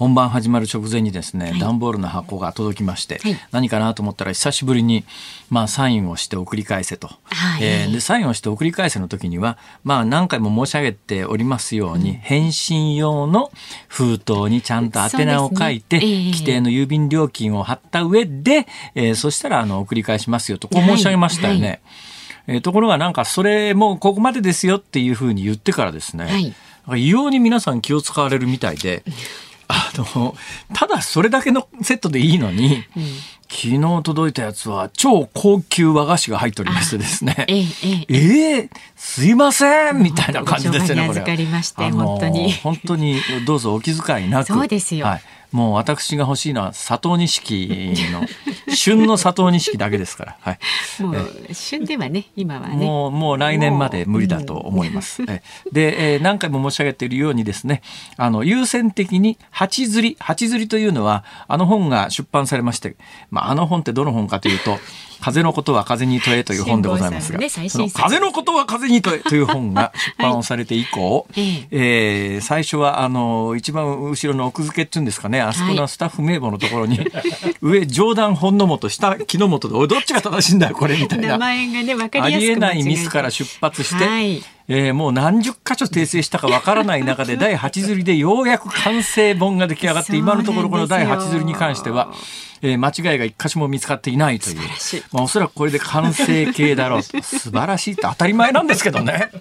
[0.00, 5.04] 本番始まる直前にですね、はい、段ボールの箱が届きまして、はい、何かなと思ったら久しぶりに、
[5.50, 13.52] まあ、サインをして送り返せと、はい、えー、でサインをして送り返せの時には、まあ、何回も申し上げておりますように、うん、返信用の
[13.88, 16.06] 封筒にちゃんと宛名を書いて、ね。
[16.06, 21.82] えー、規定の郵便料金を貼った上で、えー、そしたらあの送り返しますよとこう申し上げましたよね。
[22.46, 26.54] えー、ところがなんかそれもここまでですよっていうふうに言ってからですね、
[26.86, 29.04] はい、異様に皆さん気を使われるみたいで、
[29.70, 30.34] あの、
[30.74, 33.02] ただそれだけのセットでいいのに、うん、
[33.48, 37.46] 昨日届いたやつは超高級和菓子が入っておりましてですね。
[37.48, 37.64] ええ
[38.08, 41.20] ええすいませんみたいな感じですよね、これ。
[41.20, 42.52] 預かりまして、本当に。
[42.52, 44.48] 本当にどうぞお気遣いなく。
[44.48, 45.06] そうですよ。
[45.06, 48.22] はいもう私が欲しいのは砂糖錦の
[48.74, 50.36] 旬の砂糖錦だけですから。
[50.40, 50.58] はい。
[51.02, 52.76] もう旬ではね今はね。
[52.76, 55.22] もうもう来年まで無理だと思います。
[55.28, 57.82] えで、えー、何回も申し上げているようにですね、
[58.16, 62.96] あの優先的に八釣り八釣りというのはあの本が出版されまして、
[63.30, 64.78] まああの本ってどの本かというと。
[65.20, 77.10] 風のことは風に問えという本でございますが、ね、その風のことは風に問えという本が出版をされて以降、は い、えー、最初はあの一番後ろの奥付けっていうんですかね、あそこのスタッフ名簿のところに、 はい、
[77.60, 81.28] 上上段本の本、下木の本で、どっちが正しいんだよこれみたいな。
[81.28, 84.04] 名前がね分かりやすくありえないミスから出発して。
[84.04, 92.14] はいえー、もう何十箇所訂正したかわからない中で 第8釣りでようやく完成本が出来上がって今のところこの第8釣りに関しては、
[92.62, 94.58] えー、間違いが一箇所も見つかっていないという
[95.12, 99.32] まあ、おそらくこれで完成形だろうと素晴らしいって当たり前なんですけどね。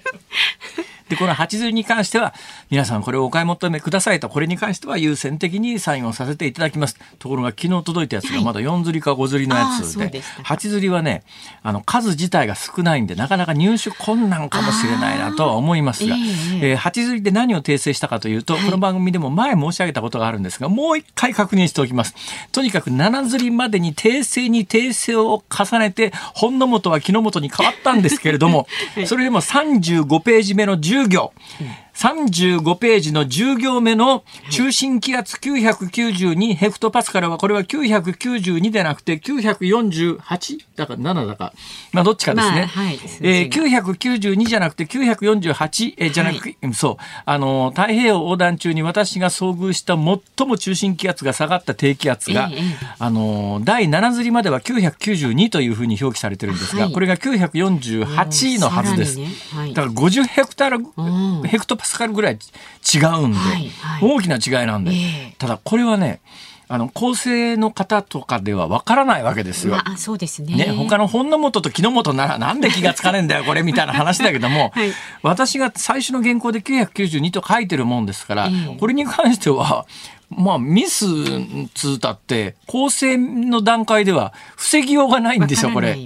[1.09, 2.33] で、この8釣りに関しては、
[2.69, 6.97] 皆さんこれをお買い求めくださいと、これに関しては優先的にサインをさせていただきます。
[7.17, 11.23] ところが昨日届いたやつがまだ4釣りか5釣りのやつで、はい、8釣りはね、
[11.63, 22.13] あの、数自体が少ないんで、なかなか入手困難かもしれないなとは思いますが、えー、えー、8釣りで何を訂正したかというと、はい、この番組でも前申し上げたことがあるんですが、もう一回確認しておきます。
[22.51, 28.67] とにかく7釣りまでに訂正に訂正を重ねて、本の元は木の元に変わったんですけれども、
[29.05, 31.31] それでも35ページ目の10 10行。
[31.99, 41.53] 35ページの10行目の中心気圧992ヘクトパスカルはこれは992でなくて948だか7だか、
[41.91, 42.55] まあどっちかですね。
[42.55, 52.61] まあはい、えー、992じゃなくて948、えー、じゃなくて、はい、そう、あの、太平洋横断中に私が遭遇した最も中心気圧が下がった低気圧が、えー、
[52.97, 59.19] あの、第7釣りまでは992というふうに表記されてるんですが、はい、これが948のはずです。
[59.19, 59.27] ね。
[59.53, 66.21] はい、だから50ヘクタール、ヘクトパスカルぐらい違うんで、はいはい、大きな違いなんで、えー、ただこれはね
[66.71, 69.73] あの構成の方とかではわからないわけですよ。
[69.73, 70.55] まあ、そうですね。
[70.55, 79.87] ね他の本の元と木の元ならなんで気がつかねえんだよこれみたいな話だけども、 はい、私が最初の原稿で992と書いてるもんですから、えー、これに関しては
[80.29, 81.05] まあ、ミス
[81.73, 85.97] つうたって、構成の段階では防ぎようがないんですよ、これ。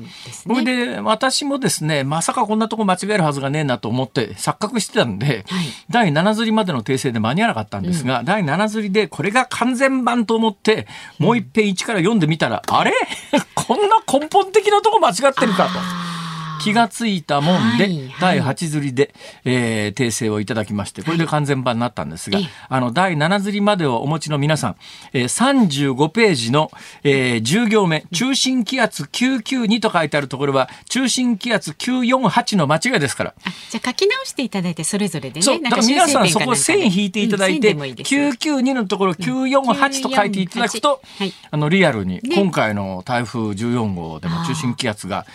[0.47, 10.87] これで、私もですね、まさかこんなとこ間違えるはずがねえなと思って錯覚してたんで、はい、第7釣りまでの訂正で間に合わなかったんですが、うん、第7釣りでこれが完全版と思って、
[11.19, 12.93] もう一遍1から読んでみたら、うん、あれ？
[13.55, 16.12] こんな根本的なとこ間違ってるかと。
[16.61, 19.13] 気がついたもんで、第8釣りで、
[19.45, 24.75] えー、訂正をいただきまして、これで完全版になったんですが、あの、第7釣りまでをお持ちの皆さん、
[25.13, 26.71] えー、35ページの、
[27.03, 33.33] えー、10行目、中心気圧992と書いてあるところは、中心気圧948の間違いですから。
[33.69, 35.41] じゃあ書き直していただいて、それぞれでね。
[35.41, 45.25] そう、だから皆さんそこ線引いていただいて、うん、いい992のところ948と書いていただくと、はい、あの、リアルに、今回の台風14号でも中心気圧が、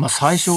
[0.00, 0.50] まあ、最初、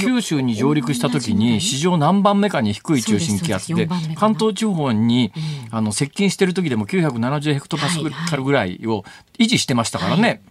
[0.00, 3.86] 九州に上陸した時に史上何番目かに低い中心気圧で
[4.16, 5.32] 関東地方に、
[5.70, 7.98] あの接近してる時でも970ヘクトパス
[8.30, 9.04] カルぐらいを
[9.38, 10.42] 維持してましたからね。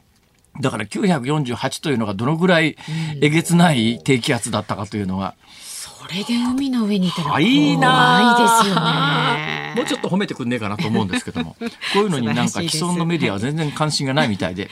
[0.61, 2.77] だから948というのがどのぐらい
[3.21, 5.33] えげつない低気圧だったかというのは。
[5.47, 9.73] それで海の上にいたら怖いですよね。
[9.75, 11.55] もうちょっと褒めてくんねえかなと思うんですけども、
[11.93, 14.69] こういうのになんか既存のメディアは全然関心がないみたいで。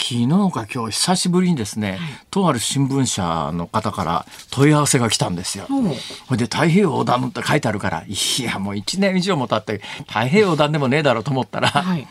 [0.00, 1.98] 昨日か今日久しぶりにですね、はい、
[2.30, 5.66] とある新聞社の方から問い合わせが来たんですよ。
[6.26, 12.06] ほいで太平洋横断って書いてあるからいやもう1年以上も経って太平洋横断でもねえだろうと思ったら、はい、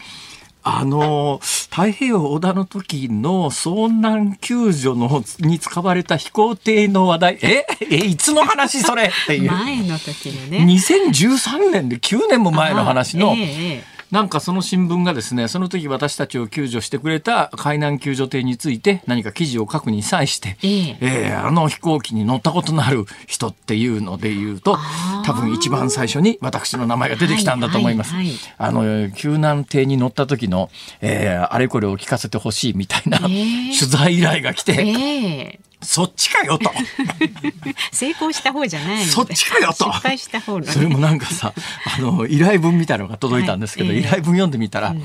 [0.64, 7.66] あの太平洋横断の時の遭難救助のに使われた飛行艇の話題え？
[7.90, 8.82] えいつの話？
[8.82, 9.06] それ！
[9.06, 9.52] っていう。
[9.52, 10.60] 前の時のね。
[10.60, 13.34] 2013年で9年も前の話の。
[13.36, 24.78] ええなんかその新聞がですね、その時私たちを救助してくれた海難救助艇について何か記事を書くに際して、えー、えー、あの飛行機に乗ったことのある人っていうので言うと、
[25.26, 28.14] 多分一番最初に私の名前が出てきたんだと思います。
[28.14, 30.72] はいはいはい、あの、救難艇に乗った時の、
[31.02, 36.72] えー、あれこれを聞かせてほしいみたいな、えー、取材依頼が来て、えーそっちかよと。
[37.92, 39.92] 成功した方じゃないそっちかよと。
[39.92, 41.54] 失敗した方、ね、それもなんかさ
[41.98, 45.04] あの依頼文みたいなのが届いたんですけど、はい、依頼文読んでみたら、うん。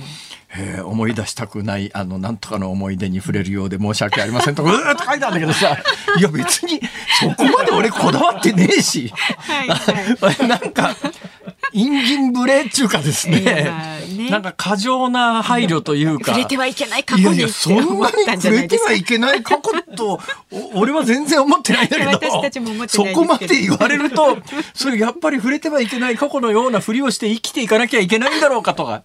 [0.56, 5.76] えー、思い出したくないあのなんとかの思い出に触れるようで申し訳ありませんとかうーっと書いたんだけどさ
[6.16, 6.80] いや別に
[7.20, 10.94] そこまで俺こだわってねえし、はいはい、 なんか
[11.72, 13.64] インギンブレっちゅうかですね
[14.24, 16.32] ね、なんか過剰な配慮というか。
[16.32, 20.20] 触れてはいけない過去にいやいや、そんなに触れてはいけない過去と、
[20.74, 24.38] 俺は全然思ってないんだけど、私たちも思ってないそこまで言われると、
[24.74, 29.02] それやっぱり触れてはいけない過去のようなふりをして生きていかなきゃいけないんだろうかとか。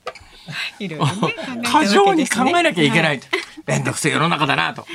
[0.79, 3.17] いろいろね、過剰に考えなきゃいけない。
[3.17, 4.85] はい面倒くせえ世の中だなと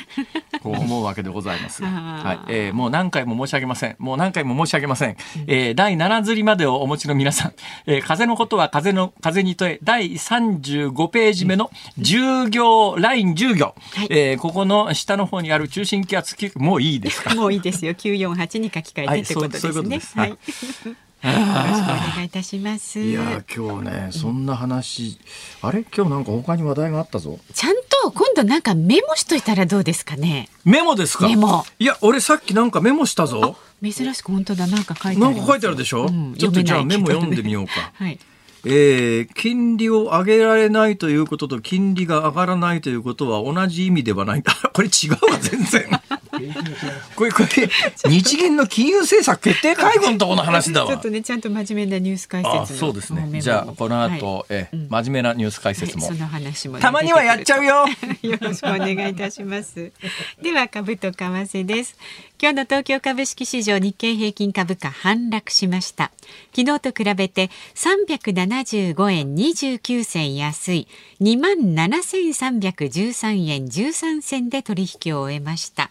[0.60, 1.84] こう思うわけでございます。
[1.84, 3.96] はい、えー、もう何回も申し上げません。
[3.98, 5.16] もう何回も申し上げません。
[5.46, 7.52] えー、第7釣りまでをお持ちの皆さん、
[7.86, 17.34] えー、風のことは風の風に問え第35ページ目の10行ライン10行、はい、えー、ここの下の方にある中心気圧もういいですか？
[17.36, 17.92] もういいですよ。
[17.92, 20.22] 948に書き換えてってことですね。
[20.22, 20.38] はい。
[21.24, 23.00] よろしくお願いいたします。
[23.00, 25.18] いや今日ねそんな話、
[25.62, 25.84] あれ？
[25.96, 27.38] 今日なんか他に話題があったぞ。
[27.54, 30.48] ちゃんと今度なんかメモしといたらどうですかね？
[30.64, 31.26] メモですか？
[31.28, 31.64] メモ。
[31.78, 33.56] いや俺さっきなんかメモしたぞ。
[33.82, 36.06] 珍しく本当だなんか書いてなんか書いてあるでしょ？
[36.06, 37.72] うん、ちょっとじゃあメモ読んでみようか。
[37.94, 38.18] はい。
[38.66, 44.42] えー、金利を上げられないということと金利が上がらないということは同じ意味ではない。
[44.72, 45.86] これ違うわ、全然。
[47.16, 47.48] これ、これ、
[48.10, 50.90] 日銀の金融政策決定会合のところの話だわ。
[50.90, 53.40] ちょっとね、ちゃんと真面目なニュース解説そうですね。
[53.40, 56.06] じゃあ、この後、はい、え、真面目なニュース解説も。
[56.06, 57.86] はい、その話も、ね、たまにはやっちゃうよ。
[58.22, 59.92] よろしくお願いいたします。
[60.42, 61.96] では、株と為替です。
[62.44, 66.10] 今日の東京株式市場日経平均株価反落しました
[66.54, 70.88] 昨日と比べて375円29銭安い
[71.22, 75.90] 2万7313円13銭で取引を終えました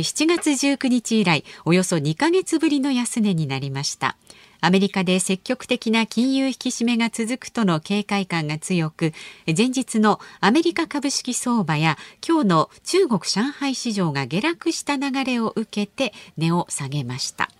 [0.00, 4.16] 7月19日以来およそ2ヶ月ぶりの安値になりました。
[4.60, 9.12] アメリカで積極的な金融引き締めが続くとの警戒感が強く
[9.46, 17.50] 前日のアメリカ株式相場や今日の中国上海市場が下落した流れを受けて値を下げました。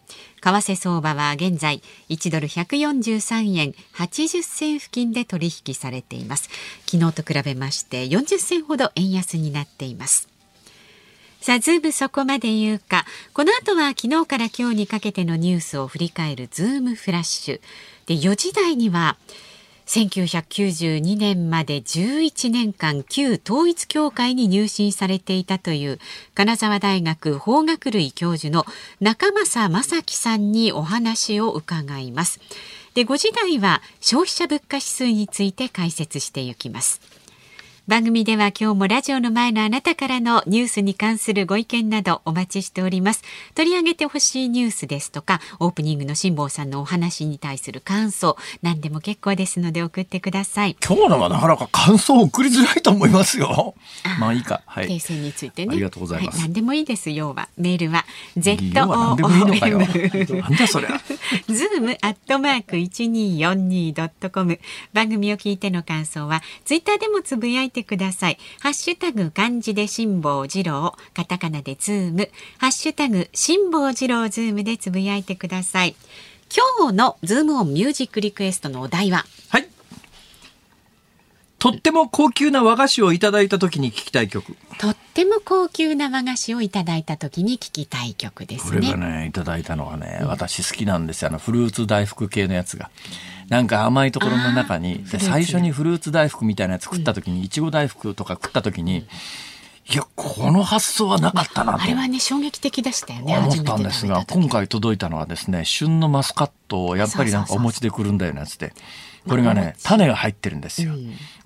[0.41, 6.49] 為替相場は現在1ドル143円80銭付近で取引されています。
[6.87, 10.34] 昨日と比べまして40銭ほど円安になっています。
[11.45, 13.05] さあ、ズームそこまで言うか。
[13.35, 17.61] この後は昨日から今日にかけてのニュースを振り返るズームフラッシュ。
[18.07, 19.19] で、4時台には、
[19.85, 25.99] 1992年まで11年間旧統一教会に入信されていたという
[26.35, 28.65] 金沢大学法学類教授の
[29.03, 32.41] 中正正樹さんにお話を伺います。
[32.95, 37.03] で、5時台は消費者物価指数について解説していきます。
[37.87, 43.23] 番組では今日もラジオの前のあなたからのニュースに関するご意見などお待ちしております。
[43.55, 50.79] 取り上げてほしいニュースですとかオープニングの辛坊さんのお話に対する感想何でも結構ですので送ってください。
[50.83, 53.75] 今日のはなかなか感想を送りづらいと思いますよ。
[54.19, 55.73] まあいいか、はい、訂正についてね。
[55.73, 57.51] ありがとうございます、はい、何でもいいです要は。
[57.59, 58.07] メールは。
[58.39, 58.81] ZOOM
[60.41, 60.89] なんだそれ
[61.49, 64.59] ズームアットマーク 1242.com
[64.95, 68.39] 番組を聞いての感想はツイッターでもつぶやいてください。
[68.61, 75.97] ハッシュタグ漢字で辛坊治郎、カタカナでズーム、ハッシュタグ辛坊治郎ズームでつぶやいてください。
[76.79, 79.27] 今日のズームオンミュージックリクエストのお題は？
[79.51, 79.69] はい。
[81.65, 84.55] とっても高級な和菓子をいただいた時に聞きたい曲。
[84.79, 88.81] とっても高級な和菓子をいただいた時に聞きたい曲ですね。
[88.81, 91.29] これがね、いただいたのはね、私好きなんですよ。
[91.29, 92.91] あのフルーツ大福系のやつが。
[93.49, 99.07] なんか甘いところの中に最初にフルーツ大福みたいなやつ食った時にいちご大福とか食った時に、
[99.91, 108.73] いやこの発想はなかったなとあれはね衝撃的でしたよね思ったんですが今回届いたのはですね旬のマスカットをやっぱりなんかお持ちでくるんだよなやつで
[109.29, 110.95] これがね種が入ってるんですよ、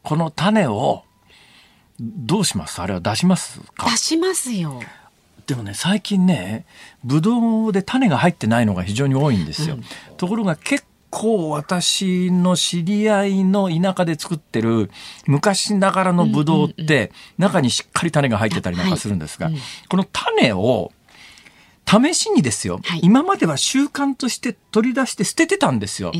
[0.02, 1.04] この種を
[2.00, 2.80] どうします？
[2.80, 3.90] あれは出しますか？
[3.90, 4.80] 出しますよ。
[5.46, 6.66] でもね最近ね
[7.04, 9.82] ブドウで種が入ってないのが非常に多いんですよ、うん、
[10.18, 14.90] ところが結構私の知り合いの田舎で作ってる
[15.26, 19.50] 昔ながらのブドウって中にしっかり種が入ってたりなんかするんですが、
[19.88, 20.92] この種を
[21.86, 26.12] 試しにですよ、はい、今までは習慣として取り出して捨ててたんですよ。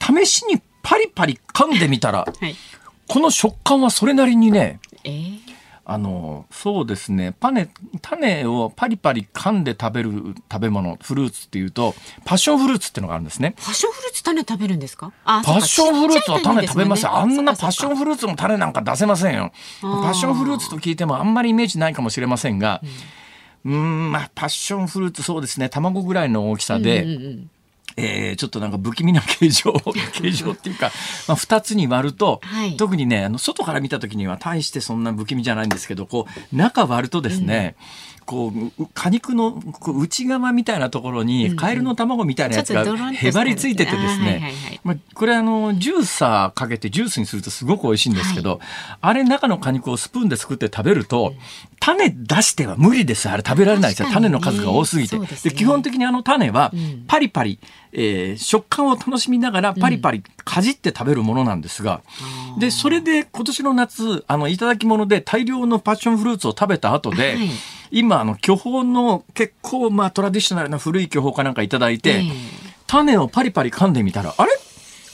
[0.00, 2.56] 試しにパリパリ噛んでみたら、はい、
[3.06, 5.38] この食感はそれなりにね、えー、
[5.84, 7.34] あのそうですね。
[7.38, 7.68] パネ
[8.00, 10.10] 種をパリパリ噛んで食べる
[10.50, 13.54] 食べ物フルーツっていうとパッションフルーツっていうのがあるんですね。
[13.58, 15.12] パッションフルーツ種食べるんですか？
[15.24, 19.52] パッションフルーツは種食べます、ね、あんなパッションフルーツの種なんか出せませんよ。
[19.82, 22.80] パッションフルーツと聞いてもあんまりイメージないかもしれませんが、
[23.62, 25.68] うん、うんまあパッションフルーツそうですね。
[25.68, 27.50] 卵ぐらいの大きさで、うんうんうん
[27.98, 29.72] えー、ちょっとなんか不気味な形状
[30.14, 30.92] 形状っていうか、
[31.26, 39.58] まあ、2つに割ると、はい、特にねあの外から見た時には大してそんな不気味じゃないんですけどこう中割るとですね、うんこう果肉の
[39.98, 44.52] 内側みたいなところにカエルの卵みたいなやつがへばりついててですね、
[44.84, 48.60] まあ、これあのジューサーかけてジュースにするとすごく美味しいんですけど、はい、
[49.00, 51.32] あれ中の果肉をスプーンで作って食べると、
[51.80, 53.30] 種出しては無理です。
[53.30, 54.10] あれ食べられないですよ。
[54.12, 56.70] 種の数が多すぎて、ね、で基本的にあの種は
[57.06, 57.58] パリパリ、
[57.92, 62.02] えー、食感を楽しみながらパリパリかじって食べるものなんですが、
[62.54, 67.48] うん、でそれで今年の夏あのいただき物で大量のパッションフルーツを食べた後で、はい
[67.90, 72.22] 今あの巨峰の結構まあトラディショナルな古い巨峰かなんか頂いて、
[72.86, 74.52] 種をパリパリ噛んでみたらあれ？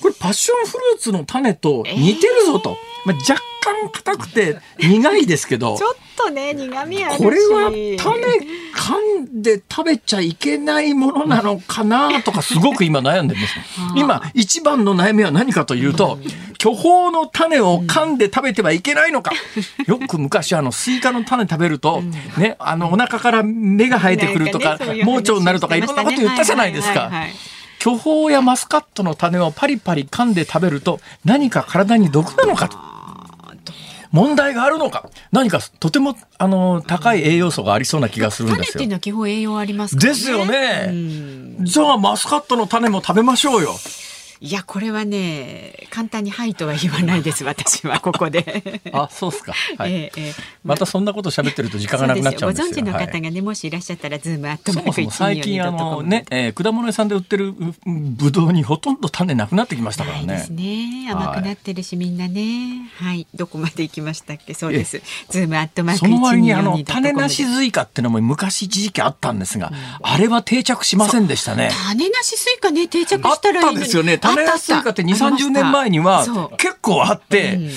[0.04, 5.76] これパッションフルーツの種と似てるぞと、まあ、若干硬くて苦いですけど。
[5.80, 13.54] ちょっとね苦味あるこれは種噛んで食べちゃいけないものなのかなとかすごく今悩んでるんです。
[13.96, 16.18] 今一番の悩みは何かというと
[16.58, 19.32] 巨峰の種を噛んで食べてはいけないのか。
[19.86, 22.02] よく昔あのスイカの種食べると
[22.36, 27.10] ねあのお腹から芽が生えてくるとか盲腸になるとかいろんなこと言ったじゃないですか。
[27.84, 32.78] 巨峰やマスカットの種をパリパリ噛んで食べると何か体に毒なのかと。
[34.10, 38.72] 問題があるのか何かとてもあの高い栄養素がありそうな気がするんですよ。
[38.72, 40.94] 種っていうのは基本栄養あります、ね、ですよね。
[41.60, 43.74] じゃあマスカットの種も食べましょうよ。
[44.44, 48.82] いやこれはね簡単にはいとは言わないです 私はここで。
[48.92, 50.34] あそうですか、はい、えー、えー、
[50.64, 52.68] またそんなこと喋ってると時間がなくなっちゃうんですよ。
[52.68, 57.54] ご存知の方がね、はい、もしいらっしゃったらズームアットマークそも最近あのね、えー、果物屋さんで売ってる
[57.86, 60.26] ぶどうにほとんど種なくなってきましたからね。
[60.26, 61.08] ですね。
[61.10, 62.90] 甘くなってるし、みんなね。
[62.98, 63.26] はい。
[63.34, 64.52] どこまで行きましたっけ？
[64.52, 65.00] そうです。
[65.30, 71.70] ズームアットマークその割にあの種なしスイカってのも昔一時期あったんですが、うん、あれは定着しませんでしたね。
[71.88, 76.24] 種なしスイカね定着したらいいあったですよね種スイカって2、30年前には
[76.58, 77.70] 結構あって、うん。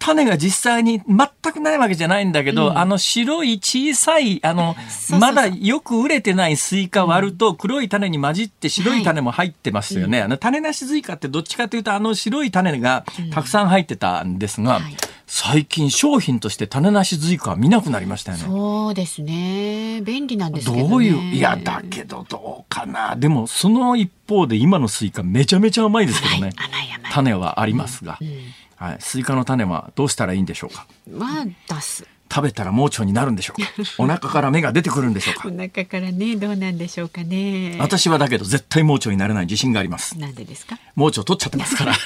[0.00, 4.74] 種が実際に全くないわけじゃないんだけど、うん、あの白い小さい、あの、
[5.20, 10.18] まだよく熟れてないスイカ割ると黒い種に混じって白い種も入ってますよね。
[10.18, 14.96] はい、あの種なしスイカってどっちかというとあの白い種がたくさん入ってたんですが、うんはい
[15.32, 18.44] 最近商品として種なしスイカは見なくなりましたよね。
[18.44, 20.00] そうですね。
[20.02, 23.14] 便利なんですけど、ね、どういう、いや、だけどどうかな。
[23.14, 26.50] でも、その一方で今のスイカめちゃめちゃ甘いですけどね。
[26.56, 28.34] 甘い甘い種はありますが、うんうん、
[28.74, 28.96] はい。
[28.98, 30.88] スイカの種はどうしたらいいんでしょうか。
[31.08, 32.04] まあ、出す。
[32.32, 33.68] 食べたら盲腸になるんでしょうか。
[34.02, 35.48] お腹から芽が出てくるんでしょうか。
[35.48, 37.76] お腹からね、どうなんでしょうかね。
[37.78, 40.18] 私はだけど絶対盲腸になれない自信があります。
[40.18, 40.76] なんでですか？
[40.96, 41.94] 盲腸取っちゃってますから。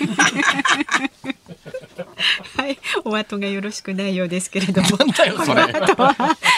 [2.56, 4.88] はい、お後がよろしくないようですけれども。
[4.98, 5.62] なんだよそれ。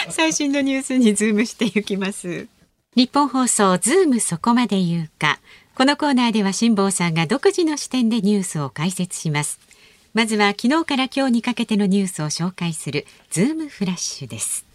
[0.09, 2.47] 最新のニュースにズームしていきます。
[2.95, 5.39] ニッポン放送ズームそこまで言うか。
[5.75, 9.67] このコーナーでは辛坊さんが独自の視点でニュースを解説します。
[10.17, 14.65] まずは昨日から今日にかけてのニュースを紹介するズームフラッシュです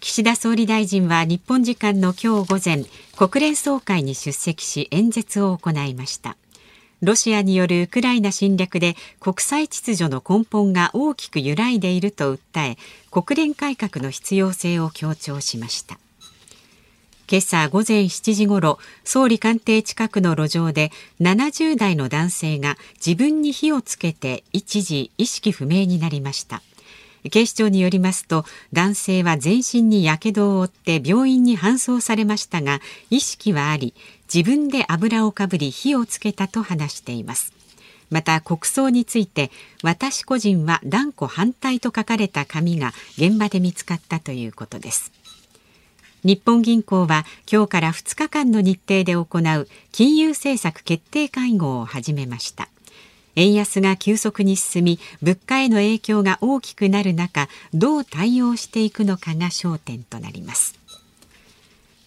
[0.00, 2.84] 岸田総理大臣は日本時間の今日午前
[3.16, 6.36] 国連総会に出席し演説を行いました
[7.02, 12.76] ロシアによるウクライナ侵略で国際秩序の根本が大きく揺らいでいると訴え
[13.10, 15.98] 国連改革の必要性を強調しました。
[17.28, 26.62] 今朝午前7時ごろ総理官邸近くの路上で70代の男性が自分に火をつけて一時意識不明になりました。
[27.30, 33.94] 警視庁によりますと男性は全身に火傷を負って病院に搬送されましたが意識はあり
[34.32, 37.52] 自分で油をかぶり火をつけたと話しています。
[38.10, 39.50] また国葬について
[39.82, 45.12] 私個人は断固反対と書かれた紙が現場で見つかったということです。
[46.24, 52.68] 日本銀行は今日から2日間の日程で行う金融政策決定会合を始めました。
[53.36, 60.74] 円安が急速に進み物価への影響が大きくなる中どう対応していくのかが焦点となります。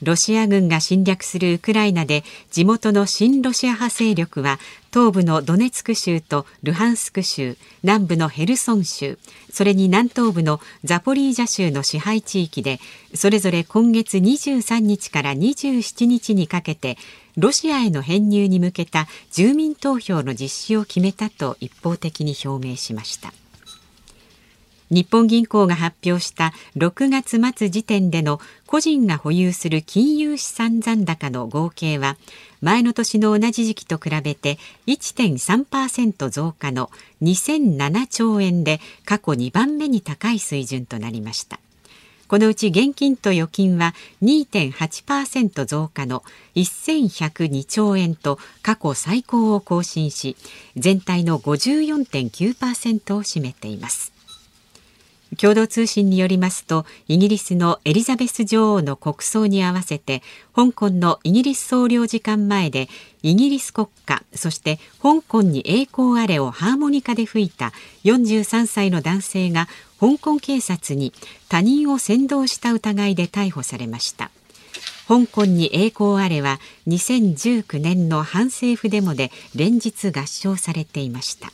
[0.02, 4.58] ロシア軍が侵略するウクライナで地元の親ロシア派勢力は
[4.94, 9.20] 東部のドネツク州とルハンスク州南部のヘルソン州
[9.52, 12.80] それに南東部のザポリージャ州の支配地域で
[13.14, 16.98] それぞれ今月23日から27日にかけて
[17.36, 23.34] ロシアへの編入に向けた住民投票の実施を決めたと一方的に表明しました。
[24.92, 32.18] 日本銀行が発表した6月末時点での個人が保有する金融資産残高の合計は
[32.62, 36.90] 前の年の同じ時期と比べて1.3%増加の
[37.22, 41.60] 2007兆円で過去2番目に高い水準となりました。
[42.28, 50.38] このうち現金と預金は2.8%増加の1102兆円と過去最高を更新し
[50.76, 54.19] 全体の54.9%を占めています。
[55.38, 60.22] 共同通信によりますとイギリスのエリザベス女王の国葬に合わせて
[60.56, 62.90] 香港のイギリス総領事館前で
[63.22, 67.72] イギリス国歌そして香港に栄光あれをハーモニカで吹いた
[68.06, 69.68] 43歳の男性が
[70.00, 71.14] 香港警察に
[71.50, 74.32] 他人を扇動した疑いで逮捕されました。
[75.10, 81.52] 香港に栄光あれは2019年の反政府デモで連日合唱されていました。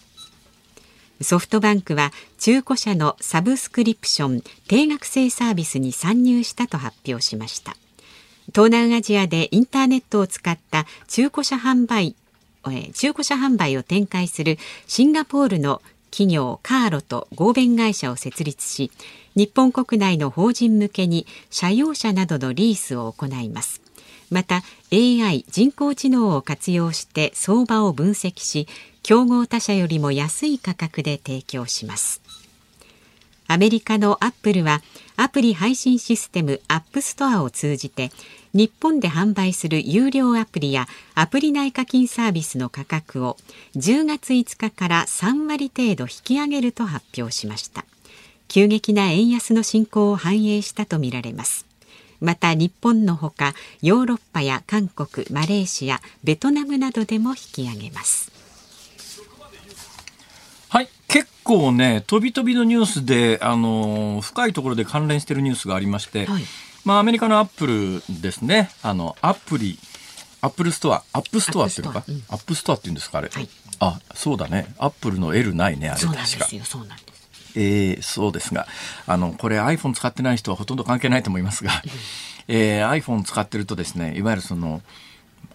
[1.22, 7.76] ソフトバンクは中古車のサブスクリプション定額制サービスに参入したと発表しました。
[8.54, 12.16] 東南アジアでインターネットを使った中古車販売
[12.94, 14.58] 中古車販売を展開する
[14.88, 18.92] シンガポールの企業カーロと合弁会社を設立し
[19.36, 23.82] 日本国内の法人向けに車用車などのリースを行います。
[24.32, 28.68] また AI 人工知能を活用して相場を分析し
[29.08, 32.24] 競合他社よりも安い価格で提供します。
[33.46, 34.82] アメリカのアップルは
[35.16, 38.10] アプリ配信システムアップストアを通じて
[38.54, 43.38] 日本で販売する有料アプリやアプリ内課金サービスの価格を
[43.76, 47.86] 10月5日から3割程度引き上げると発表しました。
[48.48, 51.68] 急激な円安の進行を反映したとみられます。
[52.22, 58.35] また日本のほかヨーロッパや韓国マレーシアベトナムなどでも引き上げます。
[61.08, 66.44] 結構ね飛び飛びのニュースであの深いところで関連しているニュースがありまして、はい、
[66.84, 68.70] まあアメリカのアップルですね。
[68.82, 69.78] あのアプリ
[70.42, 74.74] アップルストアアップストアっていうのか、うん、アップストアっていうんですかあれ、はい、あそうだね。
[74.78, 76.02] アップルの L ないねあれ。
[76.02, 76.24] 確か。
[76.64, 77.16] そうなんです。
[77.56, 78.68] えー、そうですが、
[79.08, 81.72] あの、これ iPhone 使ってない人はほとんど関係ないと思いますが、
[82.48, 84.82] えー、iPhone 使ってるとですね、いわゆるその、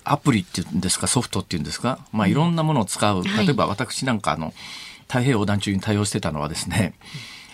[0.03, 3.23] アプリっていうんですか、ソフトっていうんですか、まあ、いろんなものを使う。
[3.23, 4.55] 例えば私なんかあの、
[5.11, 6.94] 太平洋横断中に対応してたのはですね、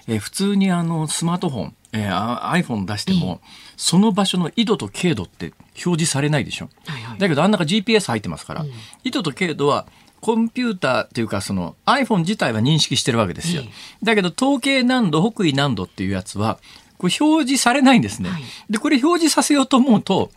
[0.06, 3.40] えー、普通にあの、スマートフォン、えー、iPhone 出しても、
[3.76, 6.68] その場所の緯度と経度って表示されないでしょ。
[6.86, 8.70] はいはい、だけどあん中 GPS 入ってますから、うん、
[9.04, 9.86] 緯度と経度は
[10.20, 13.62] コンピューターっていうかその iPhone 自体は認識してるわけですよ。
[14.02, 16.58] だけど統計難度、北緯難度っていうやつは、
[16.98, 18.30] これ表示されないんですね。
[18.70, 20.30] で、これ表示させようと思うと、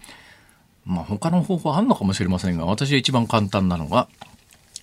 [0.86, 4.08] まあ他の方法あるのかもしれませんが、私が一番簡単なのが、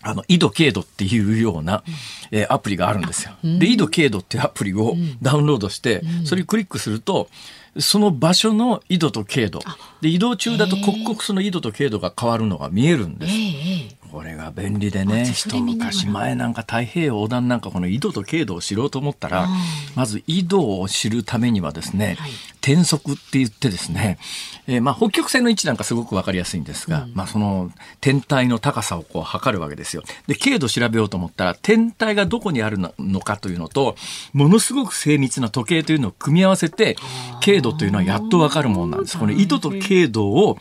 [0.03, 1.83] あの、緯度経度っていうような、
[2.31, 3.33] えー、アプリがあるんですよ。
[3.43, 7.29] で、緯度経度っていうアプリをダウンロードして、それをクリックすると、
[7.79, 9.61] その場所の緯度と経度
[10.01, 13.33] で移動中だと刻々その緯度と経度が変わるのが見えるんです。
[14.17, 19.47] これが便利でね一昔前なんか太平洋横断なんかこの緯度と経度を知ろうと思ったら
[19.95, 22.31] まず緯度を知るためにはですね、はい、
[22.63, 24.17] 転速って言ってですね、
[24.67, 30.03] えー、まあ北極星の位置なんかすごく分かりやすいんですが、うん、まあその天体の高さをこう測るわけですよ。
[30.29, 33.97] で経度調べようと思ったら天体がどこにあるのかというのと
[34.33, 36.97] ものすごく精密な時計というのを組み合わせて
[37.43, 39.19] 経度というのはやっと分かるものなんです。
[39.19, 40.57] この緯度と経度を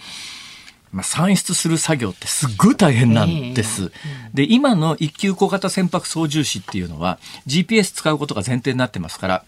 [0.96, 3.92] まあ、算出する作業ってすっごい大変なんです。
[4.34, 9.44] で、今の一級小型船舶操縦士っていうのは GPS 使うことが前提になってますから、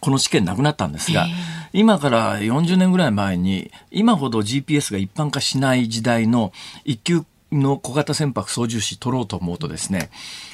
[0.00, 1.26] この試験なくなったんですが、
[1.72, 6.52] 今から40年ぐらい前に、今ほど GPS が一般化しない時代の
[6.84, 10.10] 一級の小型船舶操縦士取ろうと思うとですね、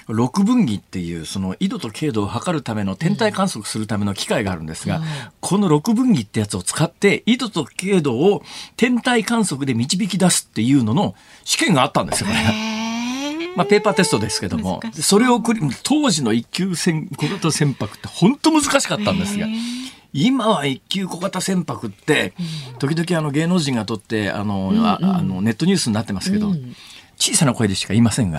[0.09, 5.04] 六分儀っていうその緯度と経度を測るための天体観測するための機械があるんですが、うん、
[5.40, 8.42] この六分儀ってやつを使って緯度と経度を
[8.76, 12.40] 天体観測で導き出すっていうのの試験があったんですよ、これ。
[13.57, 15.40] まあ、ペーパーテストですけども、それを
[15.85, 19.46] 当時の一級船小型船舶って本当難しかったんですが。
[20.16, 22.35] 今は一級小型船舶って、
[22.79, 26.53] 時々あの芸能人がとってあの、あのネットニュースになってますけど、
[27.16, 28.38] 小さな声でしか言いませんが、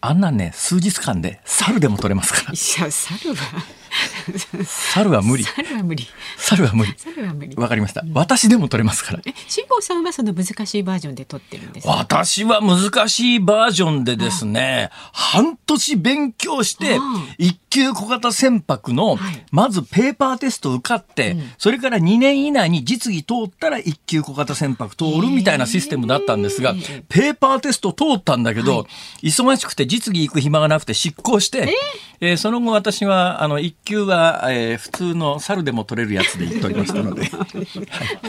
[0.00, 2.52] あんなね数日間で猿でも取れますから。
[2.52, 3.64] いや猿は
[4.64, 5.44] 猿は無理。
[5.44, 6.06] 猿は無理。
[6.38, 6.94] 猿は無理。
[6.96, 7.54] 猿は無理。
[7.56, 8.02] わかりました。
[8.14, 9.20] 私でも取れますから。
[9.26, 11.92] え、辛坊さんはその難しいバージョンで撮ってるんですか？
[11.92, 16.98] 私は難しいバージョンでですね、半年勉強して、
[17.38, 26.74] 一級小型船舶のはい、まずペーパーテスト受かって、それから2年以内に実技通ったら一級小型船舶通るみたいなシステムだったんですが、
[27.08, 28.86] ペーパーテスト通ったんだけど、
[29.22, 31.74] 忙しくて実技行く暇がなくて執行して、
[32.20, 37.46] えーその後私は、あの、一級は、えー普通の猿でも取れるやつで行っておりましたので、あ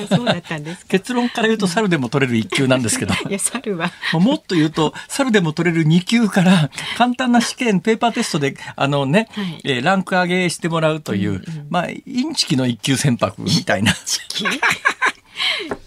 [0.16, 0.86] そうだったんですか。
[0.89, 3.92] 結論から言うと猿でも取れる一級なんですけど、 いや猿は。
[4.13, 9.62] もっと言うと、猿でも取れる2級から、簡単な試験、ペーパーテストで、あのね、はい。
[9.63, 13.94] えーランク上げしてもらうという、まあ、インチキの1級船舶みたいな。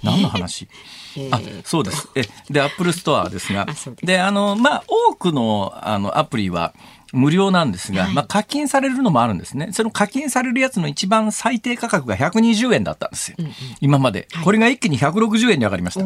[0.03, 0.69] 何の話？
[1.17, 2.09] えーあ、そうです。
[2.15, 3.51] え、で、アップルストアです。
[3.55, 3.67] が
[4.03, 6.75] で、あの、まあ、多くの、あの、アプリは、
[7.17, 9.71] 無料なんですが、はいまあ、課金されるのもあるんですね。
[9.73, 13.37] その課金されるやつの一番最低価格が120円だったんですよ。
[13.81, 14.29] 今まで。
[14.33, 16.05] はいこれが一気に160円に上がりました。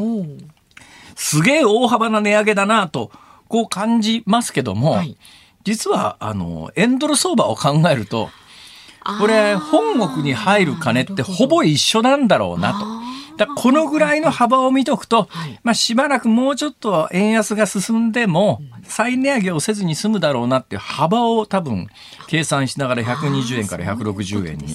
[1.14, 3.10] すげえ大幅な値上げだなと、
[3.48, 5.16] こう感じますけども、はい
[5.64, 8.30] 実は、あの、円ドル相場を考えると、
[9.18, 12.86] これ、本国に入る金ってほぼ一緒なんだろうなと。
[13.46, 15.58] だこのぐらいの幅を見とくと、はい。
[15.62, 21.88] まあしばらくもうちょっと円安が進んでも、再値上げをせずに済むだろうなっていう幅を多分
[22.28, 24.74] 計算しながら120円から160円に。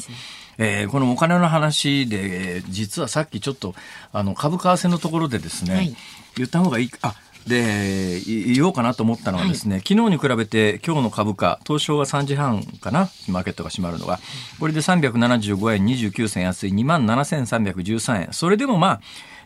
[0.57, 3.75] えーこのお金の話で、えー実はさっきちょっと、
[4.13, 5.95] あの、株為替のところでですね、はい。
[6.37, 7.15] 言った方がいいか、あ、
[7.47, 14.19] で、い言おうかなと思ったのはですね、昨日に比べて今日の株価、東証は3時半かな、マーケットが閉まるのが、
[14.59, 18.27] これで375円29銭安い27,313円。
[18.31, 19.01] それでもまあ、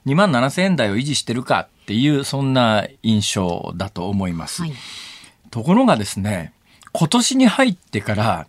[0.06, 4.62] 2万7000円台を維持してるかっていう、そんな印象だと思います。
[4.62, 4.74] はい。
[5.52, 6.54] ところがですね、
[6.94, 8.48] 今年に入ってから、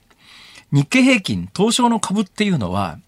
[0.73, 2.99] 日経平均、東証の株っていうのは、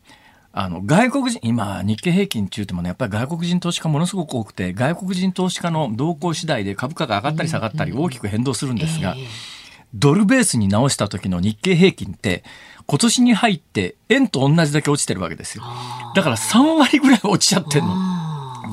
[0.52, 9.16] あの、外国人、今、日経平均中ってもね、やっぱり外国人投資家ものすごく多くて、外国人投資家の動向次第で株価が上がったり下がったり大きく変動するんですが、
[9.94, 12.44] ドルベースに直した時の日経平均って、
[12.86, 15.64] 今年に入って円と同じだけ落ちてるわけですよ。
[16.14, 17.94] だから3割ぐらい落ちちゃってんの。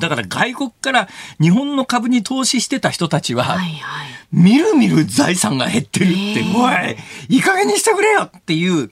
[0.00, 1.08] だから外国から
[1.40, 4.08] 日本の株に投資してた人たちは、はいはい。
[4.32, 6.96] みるみる財産が減ってるって、おい、
[7.28, 8.90] いい加減にしてくれよっていう、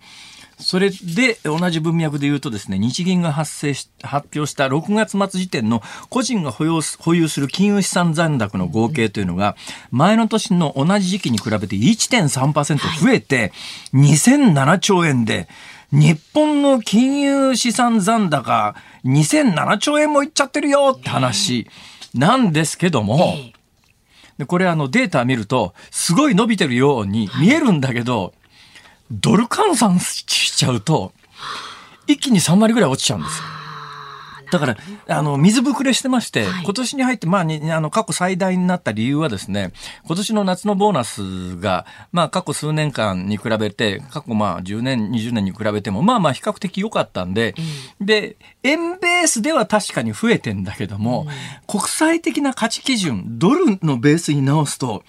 [0.61, 9.57] それで同じ文脈で言うとですね、日銀が発生し、発表した6月末時点の個人が保有す保有する金融資産残高の合計というのが、
[9.91, 13.53] 前の年の同じ時期に比べて1.3%増えて、
[13.95, 15.49] 2007兆円で、
[15.93, 21.67] 日本の金融資産残高2007兆円もいっちゃってるよって話
[22.15, 23.37] なんですけども、
[24.39, 28.35] でこれあのデータ見るとすごい伸びてるように見えるんだけど、
[29.11, 30.25] ドル換算し
[30.57, 31.13] ちゃうと
[32.07, 33.45] 一気に3割ぐらい落ちちゃうんですよ。
[34.51, 34.77] だから、
[35.09, 36.65] あの、水ぶくれしてまして、はい。
[36.65, 39.73] 今年に入って、まあ、にあの、過去最大になった理由はですね、
[40.07, 47.55] 今年の夏のボーナスが、まあ、過去数年間に比べて、過去まあ、10年、20年に比べても、まあまあ、比較的良かったんで、
[48.01, 51.27] で、円ベースでは確かに増えてんだけども、
[51.67, 55.05] 国際的な価値基準、ドルのベースに直すと、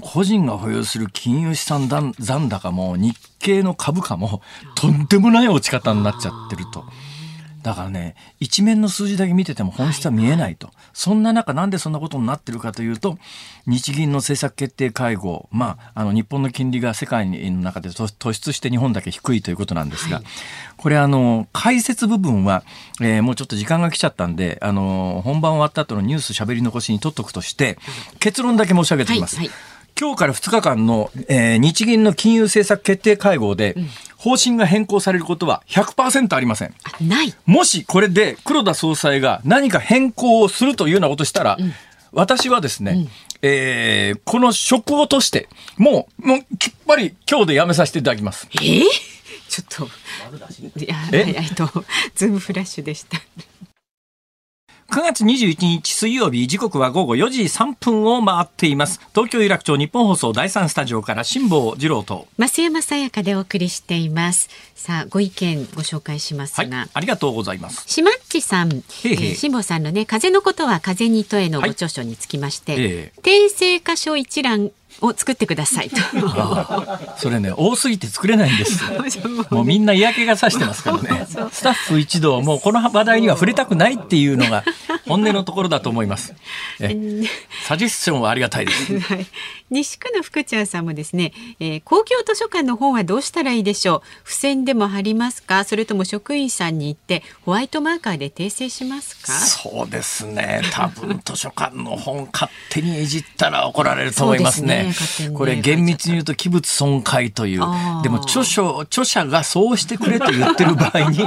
[0.00, 4.42] 個人が保有する金融資産残残高も日経の株価も
[4.74, 6.84] とんでもない落ち方になっちゃってると。
[7.64, 10.68] だからね、一面の数字だけ見てても本質は見えないと。
[10.92, 13.16] そんな中、なんでそんなことになってるかというと、
[13.66, 20.20] 日銀の政策決定会合、まあ、あの、日本の金利が世界の中で突突出して日本だけ低いということなんですが、
[20.76, 22.64] これあの、解説部分は、
[23.00, 27.78] えーもうちょっと時間が来ちゃったんで、あの、本番終わった後のニュース喋り残しに取っとくとして、
[28.20, 29.36] 結論だけ申し上げておきます。
[29.36, 33.76] はいはい今日から2日間の、えー日銀の金融政策決定会合で、
[34.18, 36.74] 方針が変更されることは100%ありません。
[36.82, 37.34] あない。
[37.46, 41.58] もしこれで黒田総裁が何か変更をするというようなことしたら、
[42.12, 43.08] 私はですね、
[43.42, 48.48] えーこの職を落として、もう、もうきっぱり今日で辞めさせていただきます。
[48.54, 48.82] えー、
[49.48, 50.84] ちょっと。
[50.84, 51.66] いや、ええっと、
[52.16, 53.20] ズームフラッシュでした。
[54.94, 59.00] 9月21日水曜日時刻は午後4時3分を回っています。
[59.12, 62.28] 東京有楽町日本放送第三スタジオから辛坊治郎と。
[62.38, 64.48] 増山さやかでお送りしています。
[64.76, 66.86] さあ、ご意見ご紹介しますはいが。
[66.94, 67.82] ありがとうございます。
[67.88, 69.30] しまっちさん、へいへい。
[69.30, 71.70] えー辛坊さんのね、風のことは風にとへのはい。
[71.70, 73.20] ご著書につきまして、ええ。
[73.20, 75.96] 訂正箇所一覧を作ってくださいと。
[77.18, 78.82] それね多すぎて作れないんです
[79.50, 84.64] もうみんな嫌気がさしてますからねスタッフ一同もうこの話題には触れたくないっていうのが
[85.06, 86.34] 本音のところだと思います。
[86.80, 86.96] え
[87.66, 88.98] サジェスションはありがたいです。
[89.00, 89.26] はい、
[89.70, 94.02] 西区の福ちゃんさんもですね、えー、公共図書館の本はどうしたらいいでしょう？
[94.28, 99.32] 付箋でも貼りますか、それとも職員さんに行ってホワイトマーカーで訂正しますか？
[99.32, 100.62] そうですね。
[100.72, 104.83] 多分図書館の本勝手にいじったら怒られると思いますね。
[105.34, 107.60] これ厳密に言うと器物損壊という。
[108.02, 111.18] でも著書著者がそうしてくれと言ってる場合に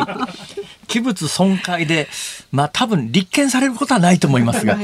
[0.88, 2.08] 器物損壊で、
[2.52, 4.78] まあ多分立件されることはないと思いますが、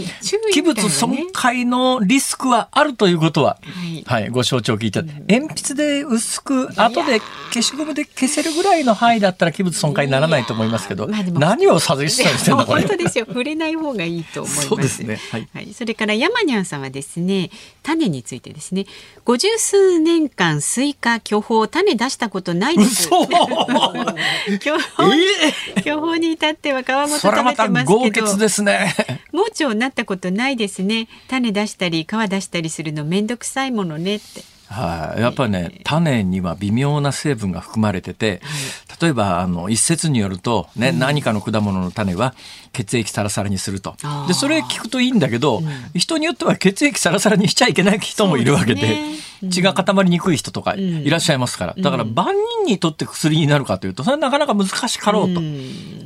[0.51, 3.57] 器物損壊のリスクはあるということは、
[4.05, 7.19] はい、ご承知おきいただ鉛筆で薄く、後で
[7.53, 12.81] 消しゴムで消せるぐらいの範囲だったら器物損壊にならないと思いますけど、何を指図してんだこれ。
[12.81, 13.25] 本当ですよ。
[13.25, 14.67] 触れない方がいいと思います。
[14.67, 15.19] そうですね。
[15.31, 15.47] はい。
[15.53, 17.49] はい、それから山にゃんさんはですね、
[17.81, 18.85] 種についてですね、
[19.25, 23.07] 五十数年間スイカ巨峰種出したことないです。
[23.07, 23.27] 嘘
[24.59, 27.99] 巨峰、えー、巨峰に至っては皮ごと食べてますけど。
[27.99, 28.93] 豪傑ですね。
[29.31, 31.07] 盲腸になったことないですね。
[31.27, 34.43] 種出したり皮出したりするのめんどくさいものねって。
[34.65, 38.41] はい、やっぱね種には微妙な成分が含まれてて、
[38.99, 42.33] 例えばあの一説によると、ね、うん、何かの果物の種は
[42.71, 43.95] 血液サラサラにすると。
[44.27, 49.15] でそれ聞くといいんだけど、うん、人によっては血液サラサラにしちゃいけない人もいるわけで、ね。
[49.43, 55.41] うん、血が固まりにくい人とかいらっしゃいますから、だから万人にとって薬になるかというとそれはなかなか難しかろうと。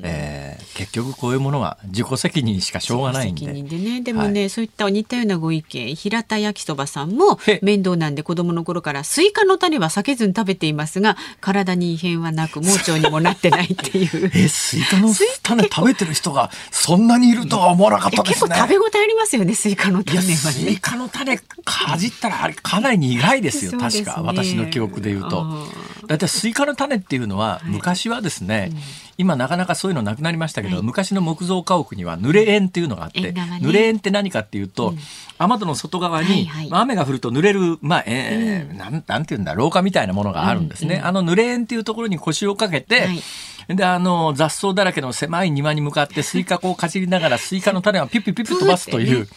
[0.04, 3.48] えー結局こういうものは自己責任しかしょうがないんで。
[3.48, 14.30] でね、でもね、はい、そういった似たようなご意見、平田焼きそばさんも面倒なんで子供の頃からスイカの種は避けずに食べていますが、体に異変はなく盲腸にもなってないっていう。
[14.38, 18.50] え、スイカの種食べてる人がそんなにいるとは思わなかったですね。
[18.50, 25.68] 結構食べ応えありますよね、スイカの種は、ね、スイカの種かじったらあれかなり苦いですよ、確か私の記憶で言うと。
[26.08, 28.72] だいたいスイカの種っていうのは、昔はですね、
[29.18, 34.98] 今なかなかそういうのなくなりましたけど、はい、昔の木造家屋には濡れ縁っていうのがあって、ね、濡れ縁って何かっていうと、うん、
[35.38, 41.02] 雨戸の外側に、雨が降ると濡れる、まあ、えー、うん、なんなんていうんだ廊下みたいなものがあるんですね。
[41.04, 43.20] あの濡れ縁っていうところに腰をかけて、はい
[43.68, 49.28] で、あの、雑草だらけの狭い庭に向かって スイカをかじりながらスイカの種をピュッピュッピュッ飛ばすという。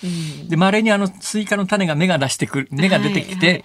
[0.48, 3.64] で、稀にあのスイカの種が芽が出してくる、芽が出てきて、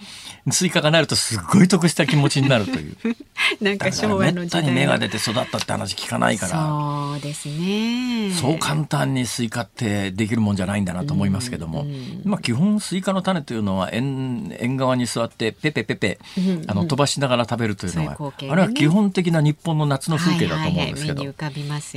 [0.50, 2.96] スイカがなるとすっごい得した気持ちになるという。
[3.60, 4.64] なんか昭和の時代。
[4.66, 6.52] に芽が出て育ったって話聞かないから。
[6.52, 8.32] そうですね。
[8.32, 11.86] そう簡単にスイカってできるもんじゃないんだなと思いますけども。
[12.24, 16.18] まあ基本スイカの種というのは縁、縁側に座ってペペペペ、
[16.66, 18.16] あの飛ばしながら食べるというのは、
[18.50, 21.24] あれは基本的な日本の夏の風景だと思うんですけど、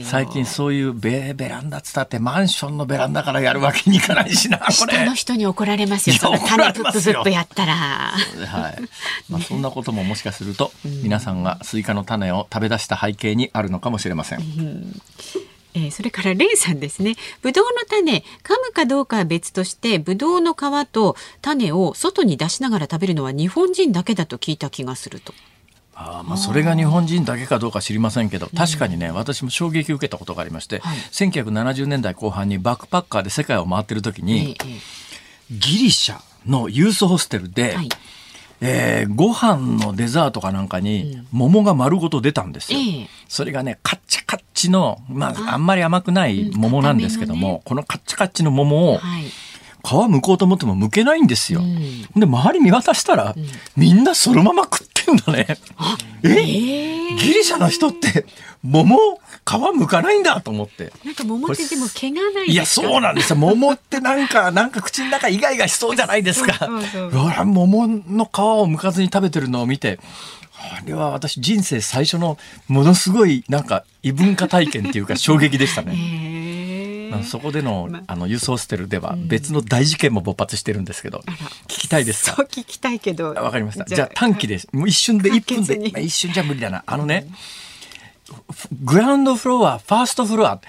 [0.04, 4.74] 最近そういうベベランダつったってマンションのベランダからやるわけにいかないしな これ。
[4.74, 6.16] 下の人に怒られますよ。
[6.18, 7.74] その種プッププップやったら。
[7.76, 8.82] はい。
[9.30, 11.40] まあ、 そんなことももしかすると、皆さん。
[11.44, 15.02] がスイカの種を食べ出した背景にあるのかもしれません、うん。
[15.74, 17.16] えー、それからレイさんですね。
[17.42, 20.58] ブドウの種、噛むかどうかは別として、ブドウの皮
[20.92, 25.34] と種を外に出しながら食べるのは日本人だけだと聞いた気がすると。
[26.02, 34.56] あまあそれが日本人だけかどうか知りませんけど確かにね、私も衝撃を受けたことがありまして、はい、1970年代後半にバックパッカーで世界を回ってる時に、
[35.52, 37.90] ギリシャのユースホステルで、はい。
[38.62, 42.80] えー、ご飯のデザートかなんかに桃が丸ごと出たんですよ。
[43.30, 49.24] それがねカッチカッチの、まあ、あんまり甘くない桃なんですけども、このカッチカッチの桃を、はい
[49.90, 51.62] 皮剥こうと思っても剥けないんですよ。
[51.62, 55.48] うん、で周り見渡したら、うん、みんなそのまま食ってんだね。
[56.24, 56.30] え？
[56.30, 58.26] えー、ギリシャの人って
[58.62, 60.94] 桃皮剥かないんだと思って。
[61.04, 63.36] なんか桃ってでも毛がないいやそうなんですよ。
[63.38, 66.70] 桃ってなんかなんか口の中イガイガしそうじゃないですか。
[67.46, 70.00] 桃の皮を剥かずに食べてるのを見て。
[70.62, 75.96] あれは私人生最初のものすごいなんか異文化体験っていうか衝撃でしたね。
[77.24, 78.16] そこでのあ。
[78.16, 81.20] の輸送ステルでは別の大事件も勃発してるんですけど、
[81.68, 82.36] 聞きたいですか？
[82.36, 83.34] そう聞きたいけど。
[83.34, 83.86] わかりました。
[83.86, 86.84] じゃあ短期でもう一瞬で1分で、まあ、一瞬じゃ無理だな。
[86.86, 87.28] あのね、
[88.84, 90.62] グラウンドフロア、ファーストフロア、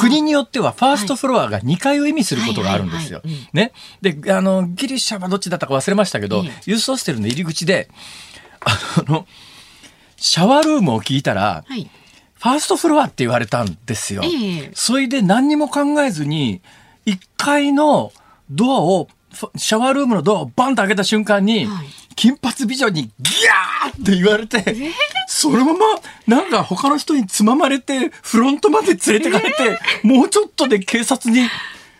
[0.00, 3.22] 国によってはファーストフロアが2階を意味することがあるんですよ。
[3.52, 3.72] ね。
[4.02, 7.88] で、あの、ギリシャはどっちだったか忘れましたけど、ユースホステルの入り口で、
[8.60, 9.26] あの、
[10.16, 11.88] シャワールームを聞いたら、はい
[12.38, 14.22] ファーストフロアって言われたんですよ。
[14.24, 16.60] えそれで何にも考えずに、
[17.06, 18.12] 1階の
[18.50, 19.08] ドアを、
[19.56, 24.90] シャワールームのドアをバンと開けた瞬間に、はい、金髪美女にギャーって言われて、えー、
[25.26, 25.78] そのまま
[26.26, 31.48] なんか他の人につままれて、フロントまで連れてかれて、えー、もうちょっとで警察に。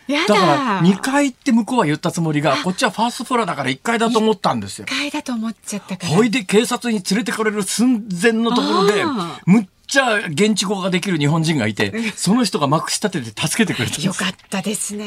[0.08, 0.34] だ。
[0.34, 4.86] から2階って向こうは言ったつもりがこっちはファーストフロアだから1階だと思ったんですよ。
[4.86, 6.14] 1階だと思っちゃったから。
[6.14, 9.04] ほいで警察に連れてかれる寸前のところで
[9.46, 15.04] むっちゃ現地語ができる日本人がいて、その人がまくし立てて助けてくれたよかったですね。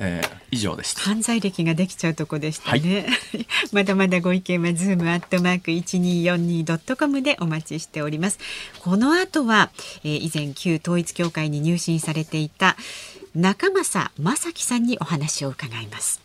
[0.00, 1.00] えー、以上でした。
[1.02, 3.06] 犯罪歴ができちゃうとこでしたね。
[3.32, 8.38] はい、 まだまだご意見はズームアットマーク一二四二ドットコムでお待ちしております。
[8.80, 9.70] この後は、
[10.04, 12.76] えー、以前旧統一教会に入信されていた
[13.34, 16.21] 仲正昌樹さんにお話を伺います。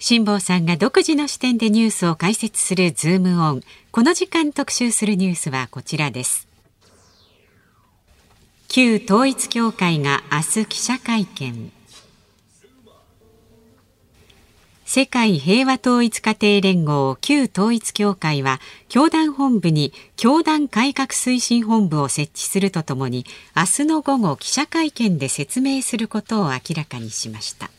[0.00, 3.62] 辛坊さんが独自の視点でニュースを解説するズームオン。
[3.90, 6.46] この時間特集するニュースはこちらです。
[8.68, 11.72] 旧統一教会が明日記者会見。
[14.84, 18.58] 世界平和統一家庭連合旧統一教会は
[18.88, 27.70] 教団本部に教団改革推進本部を設置するとともに明日の午後記者会見で説明することを明らかにしました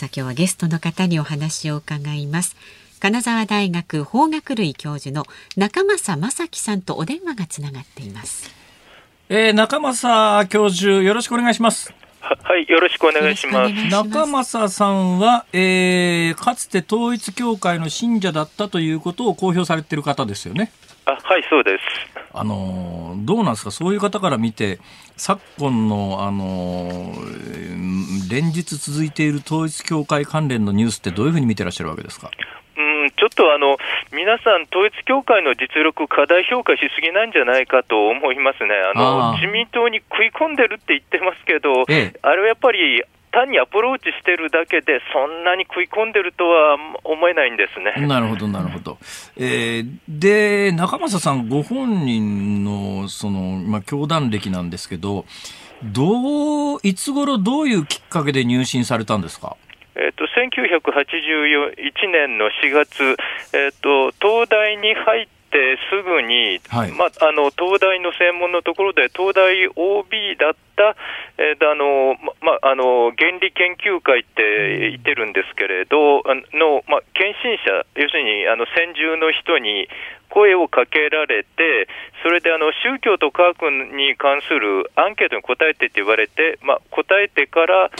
[0.00, 2.56] さあ今日はゲストの方にお話を伺います
[3.00, 5.26] 金沢大学法学類教授の
[5.58, 8.48] 中正正樹さんとお電話がつながっています
[9.28, 11.94] えー、中正教授、よろしくお願いします。
[12.20, 13.74] はい、よろしくお願いします。
[13.88, 20.72] 中正さんは、えー、かつて統一教会の信者だったということを公表されている方ですよね。
[21.12, 21.84] あはい、そうです。
[22.32, 24.78] あのどうなんですか、そういう方から見て、
[25.16, 27.12] 昨今の、あの
[28.30, 32.30] 連日続いている統一教会関連のニュースってどういうふうに見てらっしゃるわけですか？
[33.16, 33.76] ちょっとあの
[34.12, 48.06] 皆さん、統一教会の実力、過大評価しすぎなんじゃないかと思いますね、あの自民党に食い込んでるって言ってますけど、ええ、あれはやっぱり単にアプローチしてるだけで、そんなに食い込んでるとは思えないんですね。
[48.06, 48.98] なるほど、なるほど。
[49.36, 55.24] えー、で、中正さんご本人の、その、まあ、教団歴なんですけど、
[55.82, 59.56] どう、いつ頃どういうきっかけで入信されたんですか？
[59.96, 63.16] えっと、1981年の4月、
[63.52, 70.96] えっと、東大に入ってすぐに、はい、まあ、あの東大の専門のところで、東大 OB だった、
[71.36, 76.24] えー、あのまあ、の原理研究会って言ってるんですけれど、
[76.56, 79.88] のまあ、献身者、要するにあの先住の人に
[80.30, 81.88] 声をかけられて、
[82.22, 87.90] それであの宗教と科学に関するアンケートに答えてって言われて、まあ、答えてから、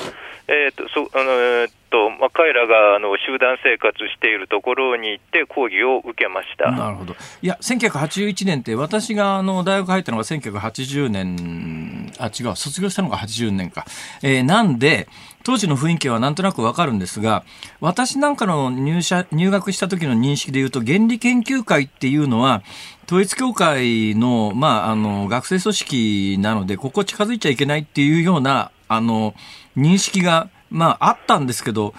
[0.48, 6.70] えーとそあのえーとまあ、彼らがあの集団生活しているところに行って講義を受けました。
[6.70, 7.14] なるほど。
[7.42, 13.87] いや1981年って私があの大学入ったのが1980年あ違う卒業したのが80年か、
[14.22, 15.09] えー、なんで
[15.42, 17.44] 当時の雰囲気はなんとなくわかるんですが
[17.80, 22.62] 私なんかの入社入学した時の認識でいうと原理研究会っていうのは
[23.06, 29.35] 統一教会の,、まあ、あの学生組織なのでここ近づいちゃいけないっていうようなあの
[29.76, 31.94] 認識が、まあ、あったんですけど、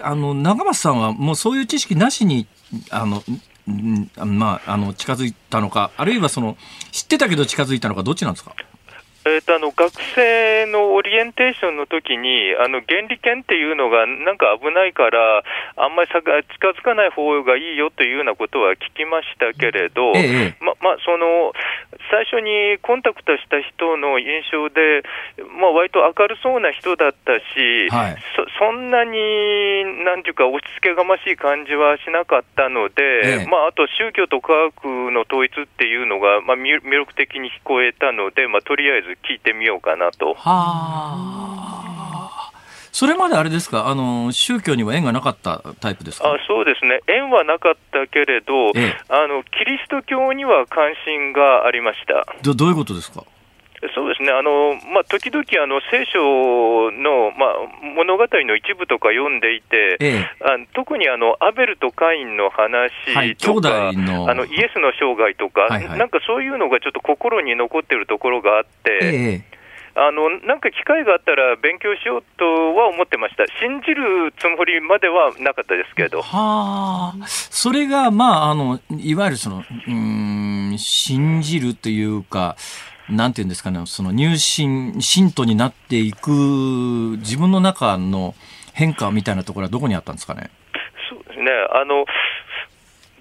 [0.00, 2.46] あの、長松さんはもうそういう知識なしに、
[2.90, 3.22] あの、
[4.16, 6.56] まあ、あの、近づいたのか、あるいはその、
[6.92, 8.54] 知ってたけど近づいたのか、どっちなんですか？
[9.26, 15.42] えーと、あの学生のオリエンテーションの時にあの原理研っていうのがなんか危ないから
[15.76, 21.52] あんまり近づかない方がいいよというようなことは聞きましたけれど、ええ、ままあ、その
[22.12, 25.02] 最初にコンタクトした人の印象で、
[25.56, 29.16] まあ割と明るそうな人だったし、はい、そそんなに
[30.04, 40.34] なんていうか押し付けがましい感じはしなかったので、え、まあ、あと宗教と科学の統一っていうのが、まあ、魅力的に聞こえたので、まあ、とりあえず聞いてみようかなと。
[40.34, 40.44] は
[42.40, 42.50] あ。
[42.92, 46.28] それまであれですか、あの宗教には縁がなかったタイプですか？
[46.32, 52.24] あそうですね、縁はなかったけれど、ええ、あの、キリスト教には関心がありました。
[52.42, 53.24] どどういうことですか？
[53.94, 62.92] そうですね、あのまあ、時々あの聖書の、まあ、物語の一部とか読んでいて、ええ、あ特にあのアベルとカインの話
[63.36, 68.98] とか、はい、のあのイエスの生涯とか、はいはい、なんかそういうのがちょっと心に残ってるところがあって。
[69.02, 69.54] え
[69.96, 76.20] あのなんか機会があったら勉強しようとは思ってました、信じるつもりまではなかったですけど。
[76.20, 82.56] はあ、それが、まあ、あのいわゆるそのうん信じるというか、
[83.10, 86.30] なんていうんですかね、その入信、信徒になっていく
[87.18, 88.34] 自分の中の
[88.72, 90.50] 変化みたいなところはどこにあったんですかね？
[91.10, 91.50] そうですね。
[91.72, 92.06] あの、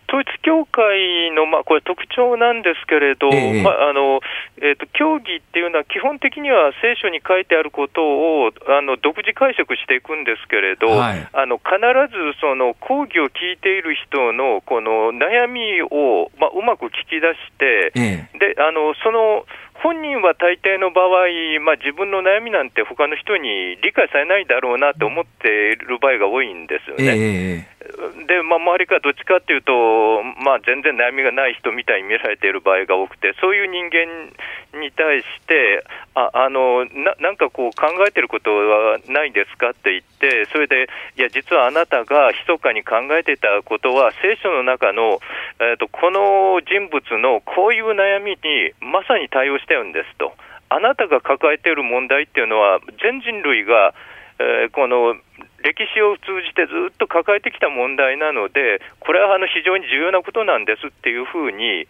[0.08, 4.20] 統一教会の、まあ、これ、特徴なんですけれど、えまああの
[4.62, 8.02] えーと、教義っていうのは、基本的には聖書に書いてあること
[8.46, 11.76] をあの独自解釈していくんですけれど、はい、あの必
[12.14, 19.46] ずその講義を聞いている人のこの悩みを、まあ、うまく聞き出して、え、であのその
[19.76, 21.28] 本人は大抵の場合、
[21.66, 27.04] まあ、自分の悩みなんて他の人に理解されないだろうなと思っている場合が多いんですよね。
[27.06, 35.84] えー、で、まあ、周りからどっちかっていうと、まあ、全然悩みがない人みたいに見られている場合が多くて、そういう人間に対して、
[36.16, 45.20] ああのななんかこう考えてることはないですかって言って、それで、いや、実はあなたが密かに考えてたことは、聖書の中の、
[45.60, 50.34] えーと、この人物のこういう悩みにまさに対応してるんですと。
[50.70, 53.94] あなたが抱えている問題っていうのは、全人類が、
[54.40, 55.16] えー、この
[55.62, 61.88] 歴史を通じてずっと抱えてきた問題なので、これはあの非常に重要なことなんですっていうふうに、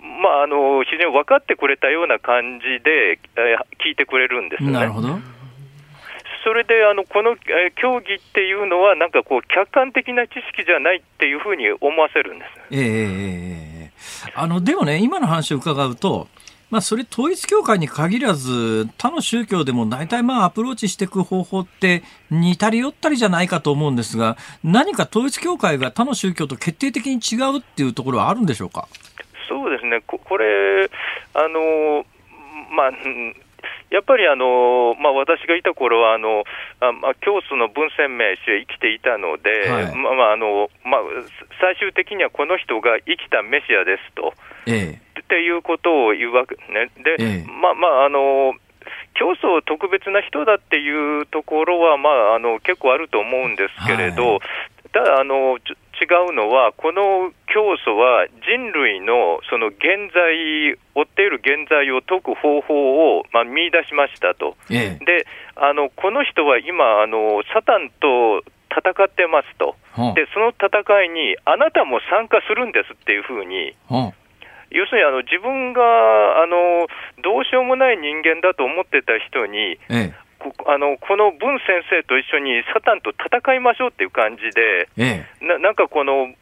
[0.00, 4.72] まあ、あの非常に分かってくれたような感じで、えー、聞いてくれるんですね。
[4.72, 5.18] なるほど
[6.44, 12.50] それであのこの、えー、競技っていうのは、なんかこう、客観的な知識じゃないっていうふうに思わせるんです。
[12.72, 16.26] えー、あのでもね、今の話を伺うと、
[16.72, 28.88] まあ、それ統一教会に限らず他の宗教でも大体まあアプローチしていく方法って似たり寄ったりじゃないかと思うんですが何か統一教会が他の宗教と決定的に違うっていうところはあるんでしょうか？
[29.50, 30.88] そうですね、これ、
[31.34, 32.06] あの
[32.74, 32.92] まあ、
[33.92, 36.44] やっぱりあの、まあ、私がいた頃はあの
[36.80, 41.00] あまあ、教祖の文鮮明氏は生きていたので、はい、まあまああのまあ、
[41.60, 44.32] 最終的にはこの人が生きたメシアですと、
[44.66, 46.90] ええ、っていうことを言うわけね。
[47.04, 48.54] で、ええ、まあまああの
[49.14, 54.40] 教祖特別な人だっていうところは、まあ、あの結構あると思うんですけれど、はい、
[54.92, 55.58] ただあの、
[56.00, 65.26] 違うのは、この教祖は人類のその現在、追っている現在を解く方法を、まあ、見出しましたと、ええ、で
[65.56, 69.76] あのこの人は今あの、サタンと戦ってますと、
[70.14, 73.76] でその戦いにあなたも参加するんですっていうふうに。
[74.72, 75.82] 要するにあの自分が
[76.42, 76.88] あの
[77.22, 80.14] どうしようもない人間だと思ってた人に、ええ、
[80.50, 86.34] こあのこの文先生と一緒にサタンと戦いましょうっていう感じで、ええ、ななんかこの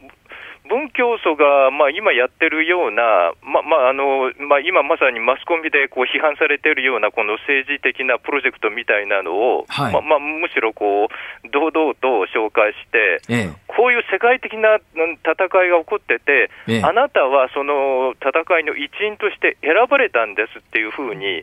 [0.68, 21.42] 文教祖が、まあ、今やってるような、ままあのまあ、今まさにマスコミでこう批判されているようなこの政治的なプロジェクトみたいなのを、はい、ままあ、むしろこう堂々と紹介して、ええ、こういう世界的な戦いが起こってて、ええ、あなたはその戦いの一員として選ばれたんですっていうふうに、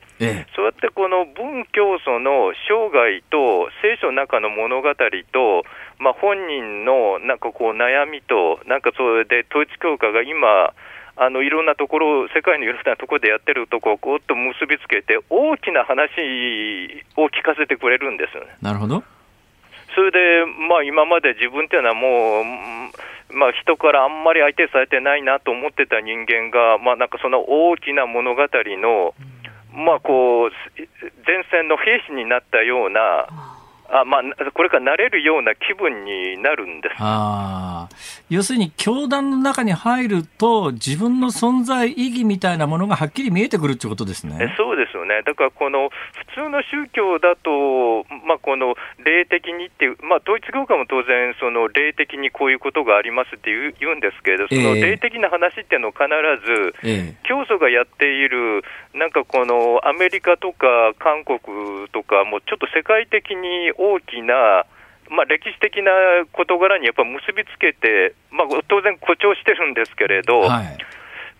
[0.55, 5.63] そうやってこの文教祖の生涯と聖書の中の物語と、
[5.99, 10.73] まあ、本人のなんかこう悩みと、なんかそれで統一教会が今、
[11.19, 16.11] あのいろんなところ、世界のいろんなところでやってるところをこうっと結びつけて、大きな話
[17.17, 18.55] を聞かせてくれるんですよね。
[18.61, 19.03] なるほど
[19.95, 28.41] それで、まあ、今まで自分っていうのはもう、まあ、人からあんまり相手されてないなと思ってた人間が、まあ、なんかその大きな物語
[28.77, 29.15] の、
[29.73, 30.51] まあ、こう
[31.25, 33.56] 前線の兵士になったような。
[33.89, 36.95] あまあ、これからなれるような気分になるんです。
[36.99, 37.87] あ
[38.29, 44.53] 要するに、教団の中に入ると、自分の存在意義みたいなものがはっきり見えてくるってことですね。
[44.57, 45.89] そうですよね、だからこの
[46.35, 56.03] 普通の宗教だと、まあ、この霊的にっていう、まあ、統一教会も当然、その霊的にこういうことがありますって言う言うんですけれど、その霊的な話っていうのを必
[56.43, 58.63] ず、えー、教祖がやっている、
[58.93, 64.65] なんかこのアメリカとか韓国とか、もうちょっと世界的に大きな、
[65.09, 65.91] まあ、歴史的な
[66.33, 70.77] 事柄にやっぱり結びつけて、まあ、当然誇張してるんですけれど、はい。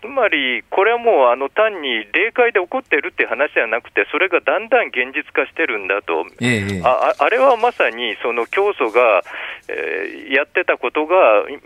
[0.02, 9.24] つまり、これはもうあの単に霊界で起こってるっていう話じゃなくて、それがだんだん現実化してるんだと、ええ、ああれはまさにその教祖が、
[9.68, 11.16] えー、やってたことが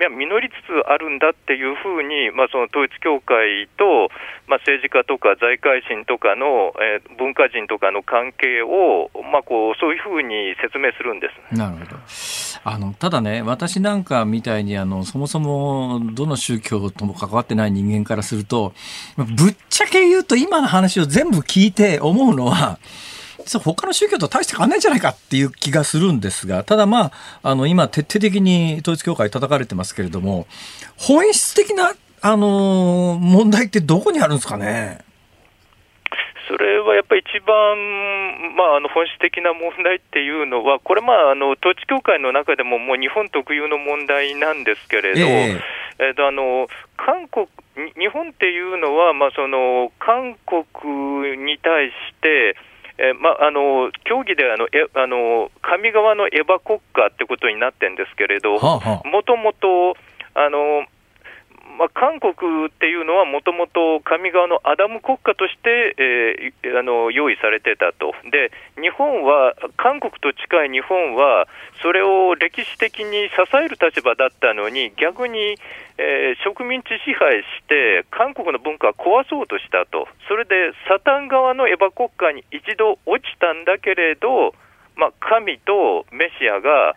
[0.09, 4.09] 実りつつあるんだっていうふうに、まあ、その統一教会と、
[4.47, 11.55] まあ、政治家とか財界人とかの、えー、文化人とかの関係を、まあ、こうそういうふうに説明するんです。
[11.55, 11.97] なるほど
[12.63, 18.73] あのただね、私なんかみたいにあの、そもそもどの宗教とも関わってない人間からすると、
[19.17, 22.77] ぶっちゃけ言うと、今の話を全部聞いて思うのは、
[23.39, 30.45] 実は他の宗教と大して変わんないんじゃないかっていう気がするんですが、ただまあ、あの、今徹底的に統一教会叩かれてますけれども、
[30.97, 31.93] 本質的な、
[32.23, 34.99] あの問題ってどこにあるんですかね？
[36.51, 37.55] それはやっぱり一番、
[38.59, 47.47] まあ、あの本質的な問題っていうのは、これ、まあ、あの統一教会の中でももう日本特有の問題なんですけれど、えー、えーとあの韓国
[47.95, 52.57] 日本っていうのは、まあ、その韓国に対して、
[52.99, 59.95] えーまあ、あの競技であのえあの上側のエヴァ国家ってことになってるんですけれど、もともと、
[60.35, 60.83] あの
[61.77, 65.95] まあ、韓国っていうのはもともと上側のアダム国家として、
[66.63, 68.51] えー、あの用意されてたと、で
[68.81, 71.47] 日本は、韓国と近い日本は、
[71.81, 75.57] それを歴史的に支える立場だったのに、逆に、
[75.97, 84.53] えー、植民地支配して、韓国の文化を壊そうとしたと、それでサタン側のエヴァ国家に一度落ちたんだけれど、
[84.95, 86.95] まあ、神とメシアが、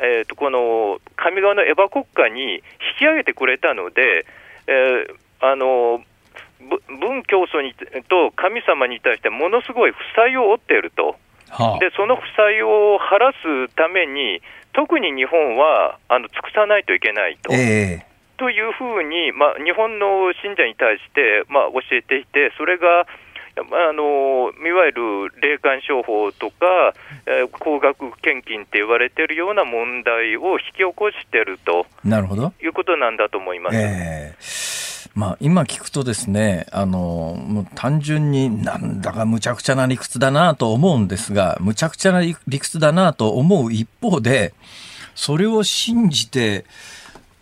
[0.00, 2.60] えーと、この上側のエヴァ国家に引
[2.98, 4.26] き上げてくれたので、
[4.66, 6.02] えー、あの
[7.00, 7.74] 文教祖に
[8.08, 11.16] と神様に対してものすごい負債を負っていると、
[11.50, 14.40] はあ、でその負債を晴らすために、
[14.72, 17.52] 特に日本はあの尽くさないといけないと。
[17.52, 23.06] えーというふうに、まあ、日本の信者に対して、まあ、教えていて、それが
[23.56, 26.94] あのいわゆる霊感商法とか、
[27.26, 31.86] えー、高額献金って言われてるような問題を引き起こしてると。
[32.04, 32.52] なるほど。
[32.62, 33.76] いうことなんだと思います。
[33.76, 34.72] えー
[35.14, 44.54] まあ、今聞くとですね、あの、もう単純になんだかむちゃくちゃな理屈だなと思うんですが、むちゃくちゃな理屈だなと思う一方で、
[45.14, 46.64] それを信じて、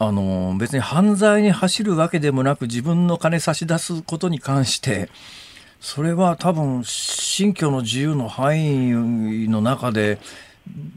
[0.00, 5.08] あの、別に犯罪に走るわけでもなく自分の金差し出すことに関して、
[5.80, 10.18] それは多分信教の自由の範囲の中で、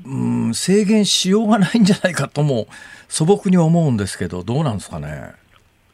[0.05, 2.67] うん、制限しようがないんじゃないかとも
[3.07, 5.31] 素朴に思うんですけどどうなんですかね？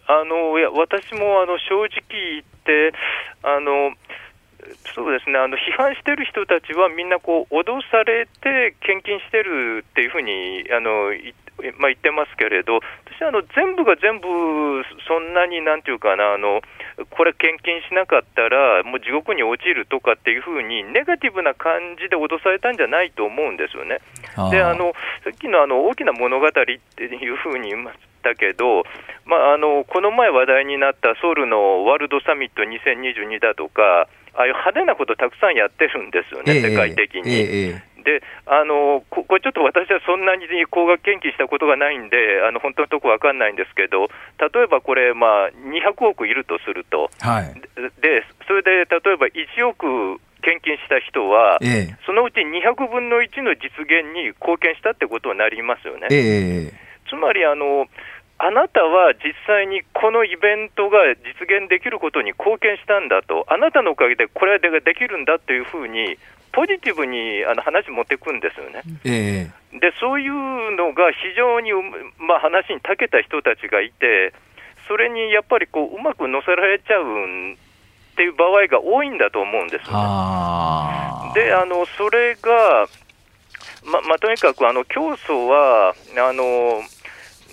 [0.08, 2.94] あのいや私もあの正直言って
[3.44, 3.94] あの
[4.96, 11.14] そうですねあの批判してる人たちはみんなこう脅されて献金してるっていうふうにあの
[11.78, 14.28] まあ、言ってますけれど、私はあの全部が全部、
[15.08, 16.62] そんなになんていうかなあの、
[17.10, 24.00] これ、献金しなかったら、もう地獄に落ちるとかっていうふうに、ネガティブな感じで脅されたんじゃないと思うんですよね。
[24.52, 24.94] であの
[25.24, 28.84] さっきのあの大きな物語っていうふうに言いましたけど、
[29.26, 37.34] まあ、あのこの前話題になったソウルのワールドサミット2022だとか、ああいう派手なことたくさんやってるんですよね、世界的に。
[37.34, 47.54] ええであのここれちょっと私はそんなに高額献金したことがないんで、あの本当のとこ分かんないんですけど、例えばこれ、まあ、200億いるとすると、はい、
[48.02, 56.08] でそれで例えば1億献金した人は、ええ、そのうち200分の1の実現に貢献したってことになりますよね。
[56.12, 56.74] え、
[57.10, 57.88] つまりあの
[58.40, 60.98] あなたは実際にこのイベントが
[61.28, 66.18] 実現できることに貢献したんだと、あなたのおかげでこれができるんだというふうに
[66.52, 68.82] ポジティブにあの話持っていくんですよね。
[69.06, 71.72] えー、でそういうのが非常に、
[72.18, 74.34] まあ、話に長けた人たちがいて、
[74.88, 77.56] それにやっぱりこううまく乗せられちゃうっ
[78.16, 81.34] ていう場合が多いんだと思うんですよね。
[81.36, 82.88] であのそれが、
[83.86, 86.82] ままあ、とにかくあの競争はあの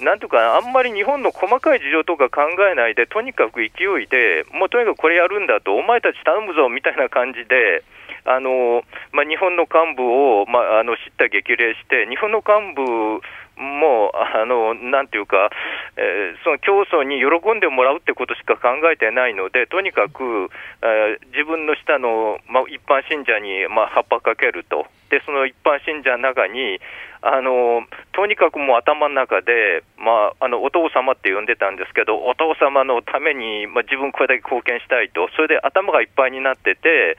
[0.02, 7.82] なんとか、あんまり日本の細かい事情とか考えないで、とにかく勢いで、もうとにかくこれやるんだと、お前たち頼むぞみたいな感じで、
[8.26, 13.22] あのまあ、日本の幹部を、まあ、あの知った激励して、日本の幹部
[13.56, 15.48] もあのなんていうか、
[15.96, 20.50] えー、その競争に喜んでもらうってことしか考えてないので、とにかく、
[20.82, 26.80] えー、自分の下の、まあ、一般信者に、まあ、葉っぱかけると、でその一般信者の中に、
[27.22, 37.16] あのとにかくもう頭の中で、まあ、あのお父様って呼んでたんですけど、お父様のために、まあ、自分これだけ貢献したいと、それで頭がいっぱいになってて、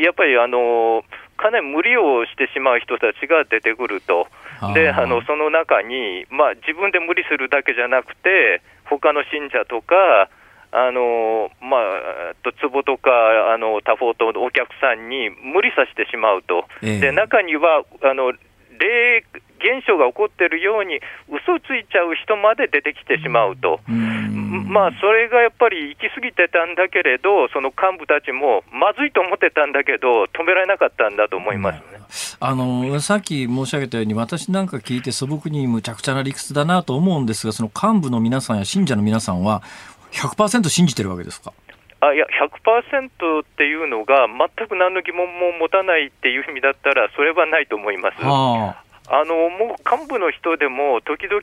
[0.00, 1.04] やっぱりあの
[1.36, 4.28] かなり無理をしてしまう人たちが出てくると、
[4.74, 10.30] であのその中に、まあ、自分で無理するだけじゃなくて、他の信者とか、
[10.72, 13.10] あのまあ、と壺とか
[13.52, 18.32] あの他方とお客さんに無理させてしまうと、えー、で中にはあの
[18.82, 19.24] 霊
[19.62, 20.98] 現象が起こっているように
[21.30, 32.36] 嘘ついちゃう人まで出てきてしまうと、まあ、それがやっぱり行き過ぎてたんだけれど、その幹部たちもまずいと思ってたんだけど、止められなかったんだと思いますね。
[32.40, 39.62] あのさっき申し上げたように私なんか聞いて素朴にむちゃくちゃな理屈だなと思うんですがその幹部の皆さんや信者の皆さんは
[40.10, 41.52] 100%信じてるわけですか？
[42.02, 48.18] あいや100%っていうのが全く何の疑問も持たないっていう意味だったらそれはないと思います。
[48.20, 51.42] ああのもう幹部の人でも時々、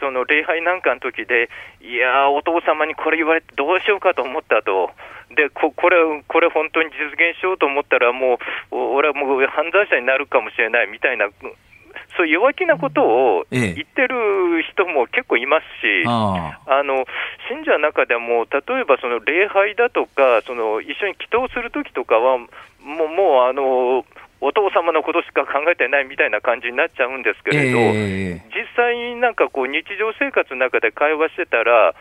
[0.00, 1.48] その礼拝なんかの時で、
[1.80, 4.90] いやお父様にこれ言われてどうしようかと思ったと、
[5.34, 8.38] でここれ、これ本当に実現しようと思ったら、も
[8.70, 11.30] う俺はもう犯罪者になるかもしれないみたいな、
[12.16, 17.04] そういう弱気なことを言ってる人も結構いますし、あの
[17.48, 22.46] 信者の中でも、例えばその礼拝だとか、その一緒に祈祷するときとかは、も
[23.04, 24.04] うもうあの
[24.40, 31.94] お父様のことしか考えてないみたいな感じになっちゃうんですけれど、えー、実際になんかこう日常生活の中で会話してたら、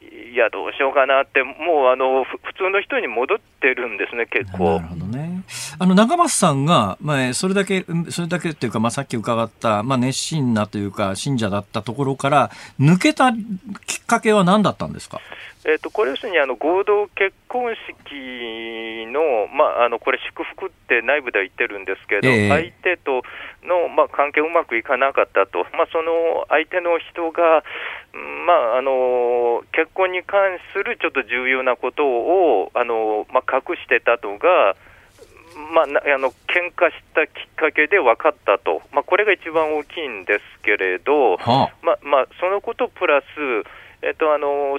[0.00, 4.80] いや、どうしようかなって、もうあの普通の人に戻ってるんですね、結構。
[4.80, 5.27] なるほどね。
[5.78, 15.20] あの長松さんが、まあ、それだけ、それだけっていうか、まあ、さっき伺った、まあ、熱心なというか、信者だったところから、抜けたきっかけは何だったんですか？
[15.64, 17.74] えーと、これ要するにあの合同結婚
[18.08, 23.22] 式の,、まあ、あのこれ、祝福って内部では言ってるんですけど、えー、相手と
[23.66, 27.64] の、まあ、関係うまくいかなかったと、まあ、その相手の人が、
[28.46, 34.74] まああの結婚に関するちょっと重要なことをあの、まあ、隠してたとが、
[35.58, 43.24] まあ、あの喧嘩したきっかけで分かったと、まあ、これが一番大きいんですけれど、はあ、ままあ、そのことプラス、
[44.02, 44.78] えっと、あの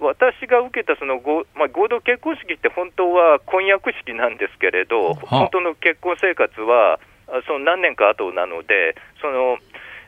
[0.00, 6.98] 私が受けたその合,、まあ、合同結婚式って本当は婚約式なんですけれど、本当の結婚生活は
[7.46, 9.58] その何年か後なので、その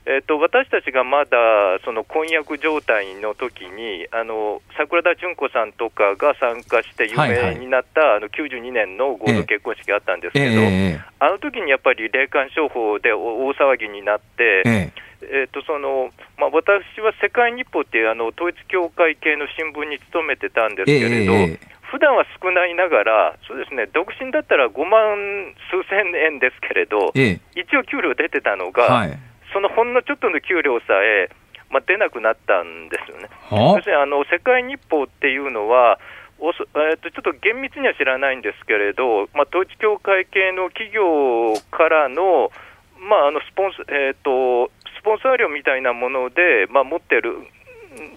[0.07, 1.36] えーと、私たちがまだ
[1.84, 21.59] その婚約状態の時にあの桜田淳子さんとかが参加して有名になった、はいはい、あの92年の合同結婚式があったんですけど、えー、あの時にやっぱり霊感商法で大騒ぎになって、えーえーとそのまあ、私は世界日報っていうあの統一教会系の新聞に勤めてたんですけれど、えー、
[21.90, 29.18] 普段は少ないながら、そうですね、独身だったら5万数千円ですけれど、えー、一応給料出てたのが、はい、
[29.57, 31.32] そのほんのちょっとの給料さえ、
[31.70, 33.32] まあ、出なくなったんですよね。
[33.50, 35.98] 要するにあの世界日報っていうのは、
[36.38, 42.52] おそえー、とちょっと厳密には知らないんですけれど、まあ、統一教会系の企業からの、
[43.00, 44.70] まあ、あのスポンス、えーと
[45.07, 47.38] ポンサー料みたいなもので、まあ、持ってる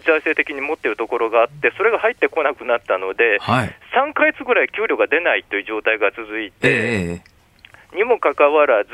[0.03, 7.21] 財政的に持ってるところがあって、それが入ってこなくなったので、はい、3か月ぐらい給料が出ないという状態が続いて、えー、
[7.93, 8.91] にもかかわらず、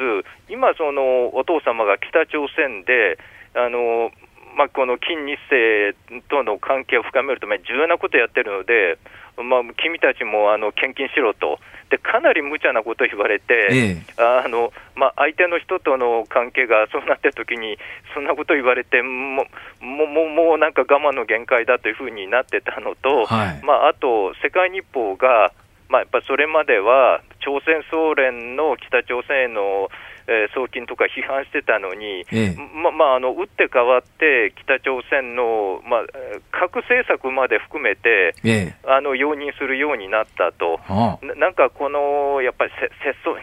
[0.50, 3.18] 今、そのお父様が北朝鮮で、
[3.54, 4.12] あの
[4.56, 5.96] まあ、この金日成
[6.30, 8.98] との関係を深めるために重要なことをやってるので、
[9.44, 17.78] まあ、君たちもあの献金しろと、でかなり無茶なことを言われて、ええ、あのまあ、相手の人との関係がそうなったときに、
[18.14, 19.46] そんなことを言われても、
[19.82, 25.52] もももうなんか我慢の限界だというふうになってたのと、はい、まあ、あと、世界日報が、
[25.90, 29.90] まあ、やっぱそれまでは朝鮮総連の北朝鮮への
[30.28, 36.06] えー、送金とか批判してたのに、ええ、ままあ、あの打って変わって北朝鮮の、まあ、
[36.52, 40.80] 核政策まで含めて、え、あの容認するようになったと、
[41.22, 42.72] ななんかこのやっぱり
[43.04, 43.38] 節操、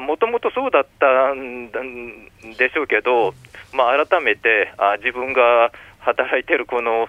[0.00, 1.70] もともとそうだったん
[2.56, 3.34] でしょうけど、
[3.74, 7.08] まあ、改めてあ自分が働いてるこの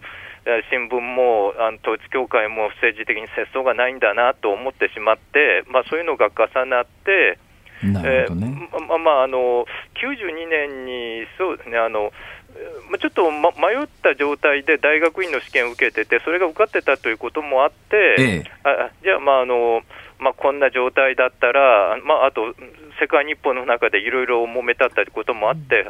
[0.70, 7.40] 新聞もあの統一教会も政治的に節操がないんだなと思ってしまって、まあ、そういうのが重なって。
[7.84, 8.34] えー、
[8.88, 9.66] まあ、まあ、あの、
[10.02, 12.14] 92年に、そうですね、あの、
[13.00, 19.82] ちょっと、ま、迷った状態で大学院の試験を受けてて、それが受かってたということもあって、ええ、あじゃあ、まああの
[20.20, 22.56] まあ、こんな状態だったら、まあ、あと
[23.02, 25.86] 世界日報の中でいろいろ揉めたってこともあって、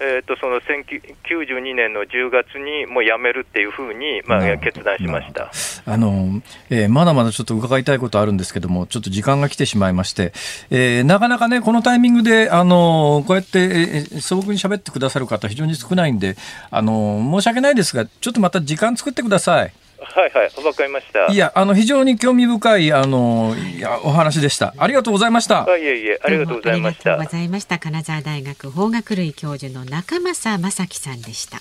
[0.00, 5.50] えーと、その92年の10月にもう辞めるっていうふうに、まあ、決断しました。
[5.84, 6.40] あの、
[6.70, 10.32] えー、まだまだちょっと伺いたいことあるんですけども、ちょっと時間が来てしまいまして、
[10.70, 16.36] えー、なかなかね、このタイミングで、あのこうやって、えー、素朴に喋ってくださる方、非常に少ないんで、
[16.70, 19.72] あの申し訳ないですが、ちょっとまた時間作ってください。
[20.00, 21.26] はいはい、わかりました。
[21.32, 24.74] いや、あの、非常に興味深い、あの、いや、お話でした。
[24.76, 25.66] ありがとうございました。
[25.76, 27.14] いえいえ、ありがとうございました。
[27.14, 27.78] ありがとうございました。
[27.78, 31.58] 金沢大学法学類教授の仲正昌樹さんでした。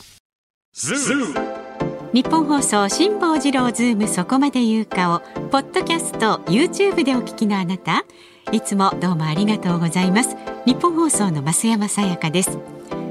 [2.13, 5.19] ニッポン放送辛坊治郎ズームそこまで言うかを
[5.49, 8.05] ポッドキャスト YouTube でお聞きのあなた
[8.51, 12.57] いつもどうもありがとうございますニッポン放送の増山さやかです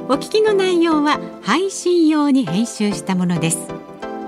[0.08, 3.75] お聞きの内容は配信用に編集したものです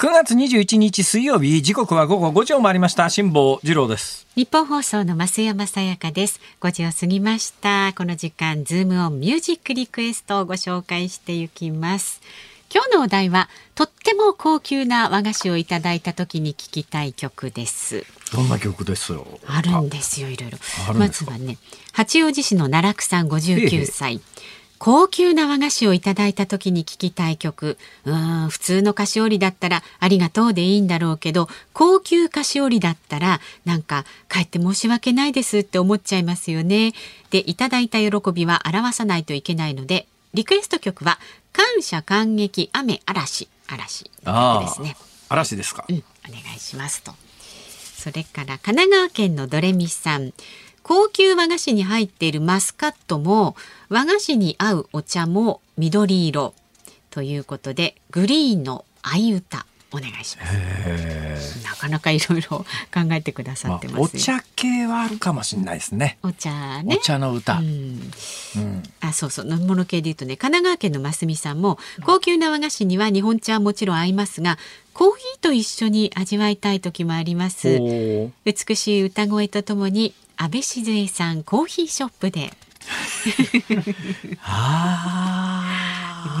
[0.00, 3.10] 9月21日水曜日時刻は午後5時を回りました。
[3.10, 4.26] 辛坊治郎です。
[4.34, 6.40] ニッポン放送の増山さやかです。
[6.62, 7.92] 5時を過ぎました。
[7.94, 12.22] この時間ズームオンミュージックリクエストをご紹介していきます。
[12.72, 18.06] 今日のお題はとっても高級な和菓子をいただいた時に聞きたい曲です。
[18.32, 19.26] どんな曲ですよ。
[19.46, 20.56] あるんですよいろいろ。
[20.94, 21.58] まずはね
[21.92, 24.22] 八王子市の奈落さん59歳
[24.80, 27.76] 高級な和菓子をいただいた時に聞きたい曲。
[28.06, 36.94] うん普通の菓子折りだったらありがとうでいいんだろうけど高級菓子折りだったらなんかかえって申し訳ないですって思っちゃいますよね。
[37.28, 41.18] でいただいた喜びは表さないといけないのでリクエスト曲は
[41.52, 44.10] 感謝感激雨嵐嵐で
[44.68, 44.96] すね。
[45.28, 47.12] 嵐ですか、うん、お願いしますと。
[48.00, 50.32] それから神奈川県のドレミさん
[50.82, 53.56] 高級和菓子に入っているマスカットも
[53.88, 56.54] 和菓子に合うお茶も緑色
[57.10, 59.66] ということでグリーンの相歌。
[59.92, 60.46] お願いしま
[61.36, 61.64] す。
[61.64, 62.64] なかなかいろいろ考
[63.12, 66.18] えてくださってます、まあ、お茶系はあるかもしれないですね。
[66.22, 66.96] お茶ね。
[67.00, 67.54] お茶の歌。
[67.54, 67.64] うん。
[68.56, 69.48] うん、あ、そうそう。
[69.48, 74.58] 飲み物系で言うとね、神奈川県のますみさんも高級な和菓子には日本茶はもちろん合いますが、
[74.92, 77.80] コーヒーと一緒に味わいたい時もあります。
[78.44, 82.52] 美しい歌声とともに安倍静江さんコーヒーショップで。
[84.42, 85.64] あ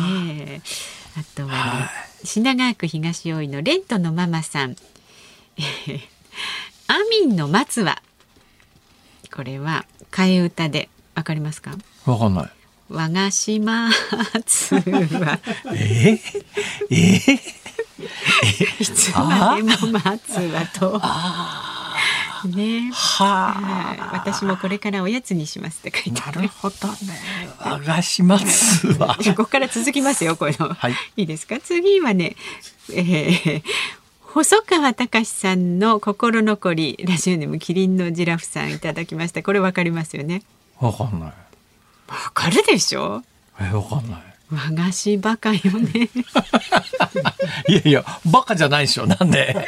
[0.00, 0.62] ね
[1.16, 4.76] あとは、ね、は品川区東大井のレントのママさん。
[6.86, 8.02] アミンの松は
[9.34, 11.76] これは替え歌でわかりますか？
[12.06, 12.50] わかんない。
[12.88, 15.38] 和菓子松は
[15.72, 16.18] えー、
[16.90, 21.00] えー、 いつまでも松はと。
[22.48, 22.90] ね。
[22.92, 26.94] はあ、私もこれからおやつにしますって書いてなるほどね。
[27.58, 29.16] 和菓子ますわ。
[29.24, 30.74] ここから続きますよ、この。
[30.74, 30.94] はい。
[31.16, 31.58] いいですか？
[31.60, 32.36] 次はね、
[32.92, 33.62] えー、
[34.22, 40.42] 細川隆さんの心残りラジオネームキリンのジラフさんいただきましたこれわかりますよね？
[40.80, 41.34] わかんないわ
[42.32, 43.22] かるでしょ？
[43.60, 46.08] えわかんない和菓子バカよね。
[47.68, 49.66] いやいやバカじゃないでしょなんで？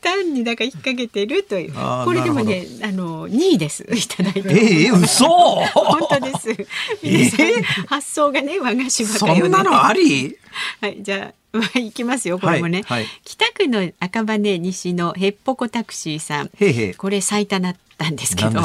[0.00, 1.74] 単にだから引っ掛けてるという。
[2.04, 3.84] これでもねあの2位です。
[3.92, 4.40] いただいて。
[4.48, 5.26] ええー、嘘！
[5.26, 6.66] 本当です。
[7.02, 9.40] 皆さん、えー、発想がね和菓子バカよね。
[9.40, 10.36] そんなのあり？
[10.80, 13.02] はいじゃあまあ、行きますよこれもね、はい。
[13.02, 16.50] はい、北区の赤羽西のへっぽこタクシーさん。
[16.96, 18.60] これ最多なったんですけど。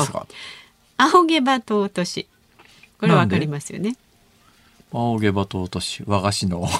[1.01, 2.27] 青毛羽と落とし
[2.99, 3.95] これわかりますよね
[4.91, 6.67] 青毛羽とし和菓子の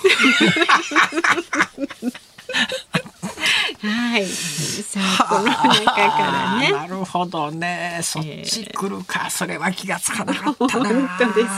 [3.81, 4.25] はい。
[4.25, 6.71] さあ、この中からね。
[6.75, 8.01] なるほどね。
[8.03, 10.89] そっち来るか、えー、それは気がつかなかったな。
[10.89, 11.49] 本当ですよ。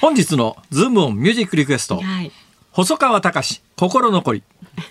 [0.00, 1.96] 本日のズームオンミュージックリクエスト。
[2.00, 2.30] はい。
[2.72, 4.42] 細川隆心残り。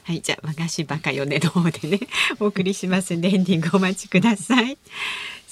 [0.05, 1.99] はい、じゃあ和菓子バカよねの方でね、
[2.39, 4.77] お送りしますエンディングお待ちください。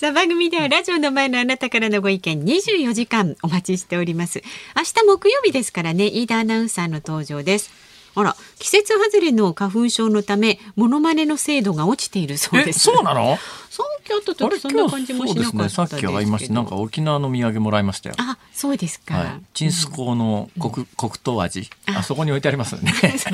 [0.01, 4.41] さあ番組ではラジオの前のあなたからのご意見24時間お待ちしております。
[4.75, 7.69] 明日木曜日ですからね、飯田アナウンサーの登場です。
[8.15, 12.79] あら、季節外れの花粉症のため、モノマネの精度が落ちているそうです。
[12.79, 13.37] そうなの？
[13.69, 16.53] さっきあった時そんな感じもしなかったです、ね、さっき会いました。
[16.55, 18.15] なんか沖縄の土産もらいましたよ。
[18.17, 21.69] あそうですか、はい、ちんすこうの黒,、うん、黒糖味。
[21.85, 22.91] あそこに置いてありますね。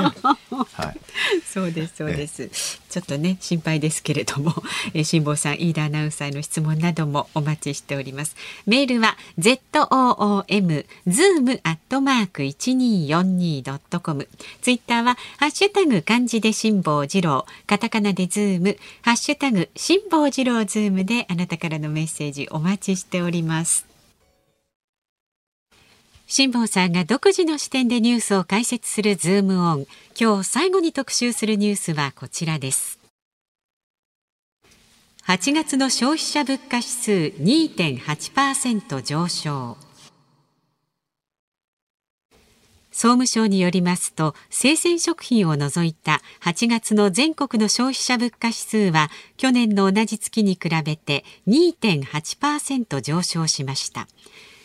[0.74, 1.00] はい、
[1.46, 2.82] そうですそうです。
[2.90, 4.54] ちょっとね心配ですけれども、
[4.94, 8.36] えー、辛坊さん飯田アナウンサーの質問などもお待ちしております。
[8.66, 14.28] メールは z o o m zoom アットマーク一二四二ドットコム。
[14.62, 17.46] ツイッターはハッシュタグ漢字で辛坊治郎。
[17.66, 18.78] カタカナでズーム。
[19.02, 23.87] ハッシュタグ辛坊治郎ズームであなたからのメッセージお待ちしております
[26.30, 29.88] 辛坊さんが独自の視点でニュースを解説するズームオン。
[30.20, 33.00] 今日最後に特集するニュースはこちらです。
[35.26, 39.78] 8月の消費者物価指数2.8%上昇。
[42.92, 54.08] 総務省によりますと生鮮食品を除いた8月の全国の消費者物価指数は去年の同じ月に比べて2.8%上昇しました。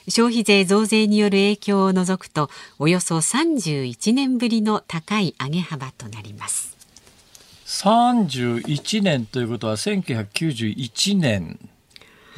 [0.08, 6.76] 消費税増税による影響を除くとおよそ31年ぶりの高い上げ幅となります。
[7.66, 11.58] 31年ということは1991年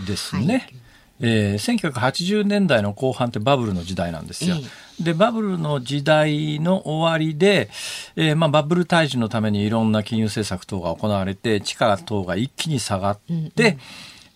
[0.06, 0.74] ですね、はい。
[1.20, 4.56] えー、1980年代の後半ってバブルの時代なんですよ。
[5.00, 7.68] でバブルの時代の終わりで、
[8.14, 13.50] えーまあ、バブル退治のためにいろんな金融政策等が行われて地価等が一気に下がって、うんうん、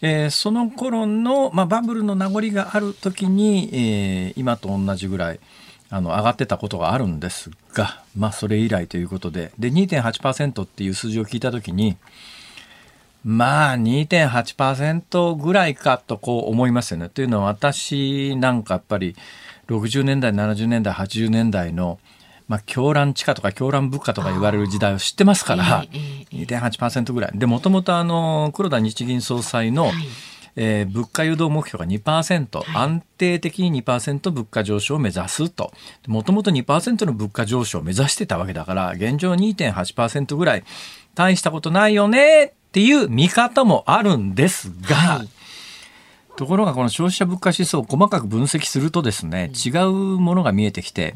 [0.01, 5.41] えー、その頃の、まあ、バブルの名残がある時に、えー、今と同じぐらい、
[5.91, 11.97] あの上がってたことがあるんですが、まあ、それ以来ということでで2.8%っていう数字を聞いた時に
[13.25, 17.09] まあ2.8%ぐらいかとこう思いますよね。
[17.09, 19.17] というのは私なんかやっぱり
[19.69, 21.99] 60年代70年代80年代の
[22.49, 25.85] まあ、狂乱地価とか狂乱物価とか言われる時代を知ってますから、
[26.33, 27.39] 2.8%ぐらい。
[27.39, 29.93] で、もともとあの、黒田日銀総裁の、
[30.57, 35.73] えー、物価誘導目標が2%、はい、安定的に2%物価上昇を目指すと。
[36.07, 40.65] もともと2%の物価上昇を目指してたわけだから、現状2.8%ぐらい、
[41.15, 45.29] 大したことないよねっていう見方もあるんですが、はい、
[46.37, 51.15] ところがこの消費者物価指数を細かく分析するとですね、違うものが見えてきて、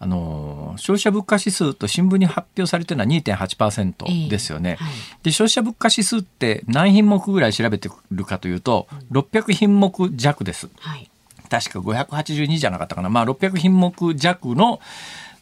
[0.00, 4.94] あの消費者物価指数と新聞に発表されてるのは2.8%ですよね、えーはい、
[5.24, 11.10] で消費者物価指数って何品目ぐらい調べてるかというと600品目弱です、はい、
[11.50, 14.80] 確か582じゃなかったかな、まあ、600品目弱の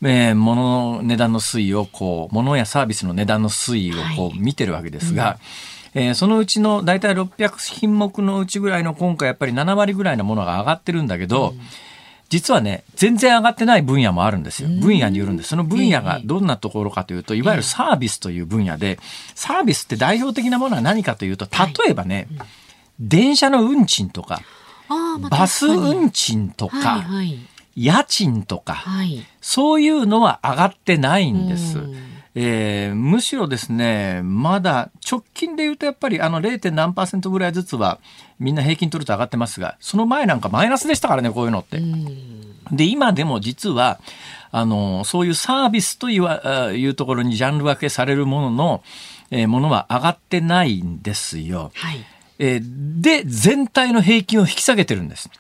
[0.03, 5.39] えー、物の値段の推移をこう物やサービスの値段の推移をこう見てるわけですが、は
[5.95, 11.61] いうん、えー、そのうちの大体600品目のうちぐらいの今回やっぱり7割ぐらいのものが上がってるんだけど、うん
[12.29, 14.69] 実はね、全然上がってない分野もあるんですよ。
[14.69, 15.51] 分野によるんです。
[15.51, 18.99] その分野がどんなところかというと、いわゆるサービスという分野で、
[19.35, 22.29] サービスって代表的なものは何かというと、例えばね、
[22.99, 24.43] 電車の運賃とか、
[25.31, 27.05] バス運賃とか、
[27.77, 28.85] 家賃とか、
[29.41, 31.79] そういうのは上がってないんです。
[32.39, 36.71] えー、むしろですね、まだ直近で言うとやっぱりあの 0.
[36.71, 37.99] 何パーセントぐらいずつは
[38.39, 41.81] みんな平均取ると上がってますが、その前なんかマイナスでしたからね、こういうのって。
[42.71, 43.99] で、今でも実は、
[44.53, 46.25] あの、そういうサービスという
[46.77, 48.83] いうところにジャンル分けされるものの、
[49.31, 51.73] えー、ものは上がってないんですよ。
[51.75, 52.05] はい、
[52.39, 55.31] えー、で、全体の平均を引き下げてるんです。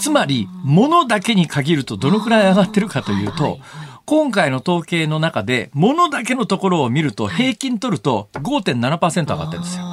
[0.00, 3.58] つまり、物だけに限るとどのくらい上がってるかというと、
[4.08, 9.84] 今回の統計の中で、物だけのところを見ると、平均取ると5.7%上がってるんですよ。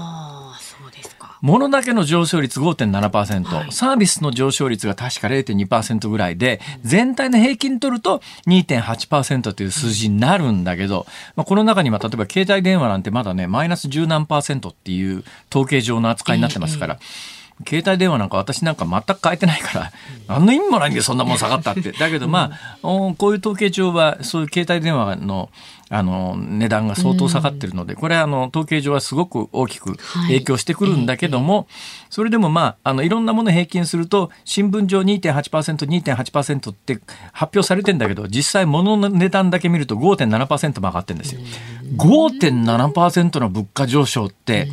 [1.41, 11.05] 物だけの上昇率5.7%、はい、サービスの上昇率が確か0.2%ぐらいで、全体の平均取ると2.8%という数字になるんだけど、
[11.35, 19.91] まあ、この中には例えば携帯電話なんてまだね、マイナス10何っていう統計上の扱いになってますから、えー携帯電話なんか私なんか全く変えてないから、
[20.27, 21.93] 何の意味もないんでそんなもん下がったって。
[21.97, 25.49] だけどまあ、こういう統計上はそういう携帯電話の
[25.89, 29.97] あの値段が相当下がってるので、これはあの統計上はすごく大きく
[30.27, 31.67] 影響してくるんだけども、
[32.09, 36.99] それでもまあ、あのいろんなもの平均すると、新聞上2.8%、2.8%って
[37.31, 41.41] 発表されてんだけど、実際物の値段だけ見ると5.7%も上がってるんですよ。
[41.97, 44.67] 5.7%の物価上昇って、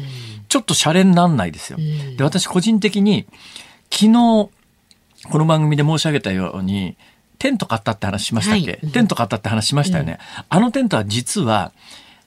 [0.52, 1.78] ちょっとシャレになんないですよ。
[2.18, 3.24] で、私個人的に、
[3.90, 4.50] 昨日、こ
[5.38, 6.98] の番組で申し上げたように、
[7.38, 10.18] テント買ったって話しましたっけ、はい、テント買ったって話しましたよね。
[10.20, 11.72] うん、あのテントは実は、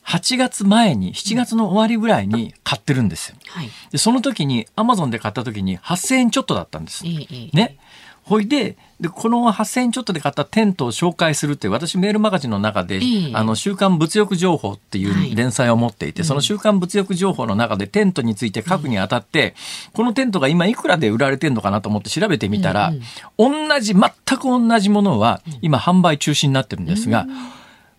[0.08, 3.36] 8月前に、7月の終わりぐらいに買ってるんですよ。
[3.48, 7.04] はい、でその時に、アマゾンで買った時に8000円ちょっとだったんです。
[7.06, 7.78] ね？
[8.26, 13.00] ほいで、で、この8000円ちょっとで買ったテントを紹介するって、私メールマガジンの中で、
[13.34, 19.54] あの、週刊物欲情報っていう連載を持っていて、はい、その週刊物欲情報の中でテントについて書くにあたって、
[19.88, 24.02] うん、このテントが今いくらで売られてんのかなと思って調べてみたら、うんうん、同じ、全
[24.40, 27.28] く同じものは今販売中止になってるんですが、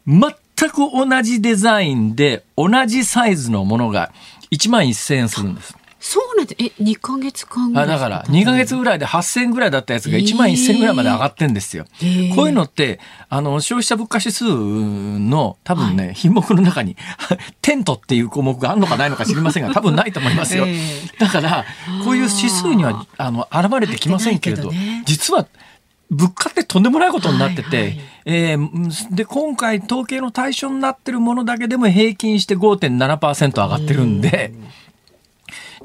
[0.06, 4.12] 全く同じデザインで同じサイズのものが
[4.50, 5.76] 1万1000円するんです。
[6.08, 11.84] そうなんで、え、2ヶ月間ぐらいだから、2ヶ月ぐらいで8000ぐらいだったやつが1万1000ぐらいまで上がってんですよ。
[12.00, 16.96] えー、こういうのって、あの、消費者物価指数の多分ね、はい、品目の中に、
[17.60, 20.66] テントっていう項目があるのかないのか知りませんが、多分ないと思いますよ。
[20.68, 21.64] えー、だから、
[22.04, 25.48] こういう指数には、あの、現れてきませんけれど、ね、実は、
[26.08, 34.85] 物価ってとんでもないことになってて、はいはい、えー、で、今回統計の対象になってるものだけでも平均して5.7%上がってるんで、うん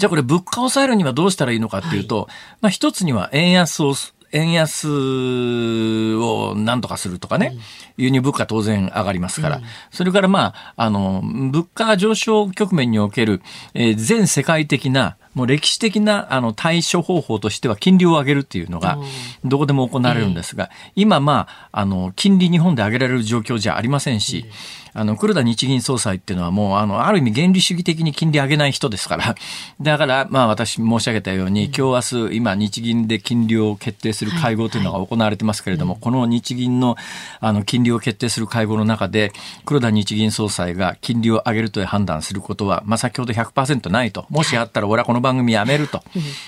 [0.02, 2.28] じゃあこれ物価を抑えるにはどうしたらいいのかっていうと、はい、
[2.62, 3.94] まあ一つには円安を
[4.32, 7.56] 円安を何とかするとかね、
[7.98, 13.44] 輸入物価当然上がりますから、それからまあ、あの、物価上昇局面における、
[13.76, 18.98] えー、全世界的なもう歴史的なあの対処方法としては金利を上げるっていうのが
[19.44, 24.46] どこでも行われるんですが、今まあ、あの、金利日本で上げられる状況じゃありませんし、
[24.94, 29.36] あの、黒田日銀総裁っていうのはもう、あの、ある意味原理主義的に金利上げない人ですから、
[29.80, 36.98] だから、まあ私申し上げたように、今日明日、今日銀で金利を決定する会合というのが行われてますけれども、この日銀の、
[37.40, 39.32] あの、金利を決定する会合の中で、
[39.66, 44.26] 黒田日銀総裁が金利を上げるという判断することは、まあ先ほど100%ないと。
[44.30, 46.04] もしあったら、俺はこのの番組やめると。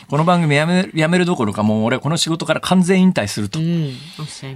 [0.10, 3.60] この番組やめやめるどころか、もう俺この仕事から完全引退すると。
[3.60, 3.66] うん、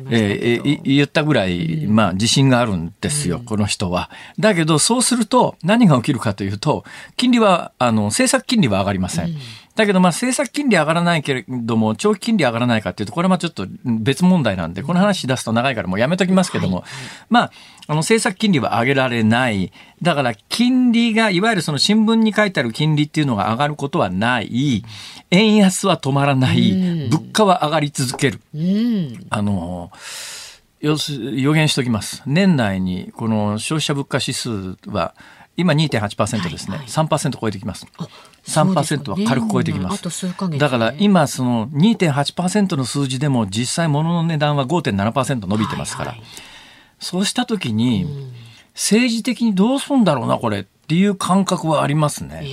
[0.09, 4.09] えー、言ったぐらい、まあ自信があるんですよ、この人は。
[4.39, 6.83] だけど、そうすると何が起きるかというと、
[7.15, 9.35] 金利は、あの、政策金利は上がりません。
[9.77, 16.83] だけど、まあ、政策金利上がらないけれども、長期金利上がらないかっていうと、これはちょっと別問題なんで、この話出すと長いからもうやめときますけども、
[17.29, 17.51] まあ、
[17.87, 19.71] あの、政策金利は上げられない。
[20.01, 24.83] だから、金利が、いわゆるその新聞に書いてある金利っていうのが上がることはない。
[25.29, 27.07] 円安は止まらない。
[27.11, 28.41] 物価は上がり続ける。
[29.29, 29.91] あの、
[30.81, 32.23] 予言しときます。
[32.25, 35.13] 年内に、この消費者物価指数は、
[35.55, 37.87] 今2.8%ですね、はいはい、3%超えてきます。
[38.47, 40.09] 3%は軽く超えてきます。
[40.09, 46.27] すね、だから今その2.8%の数字でも実際物の値段は5.7%伸びてますから、はいはい、
[46.99, 48.31] そうした時に
[48.73, 52.45] 政治的にどうするんだろうなこれっていう感覚はありますね。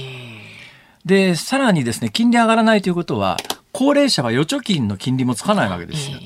[1.05, 3.37] で、さらにですね、金利上がらないということは、
[3.73, 6.19] 高齢者は預貯金の金利もつかないわけですよ。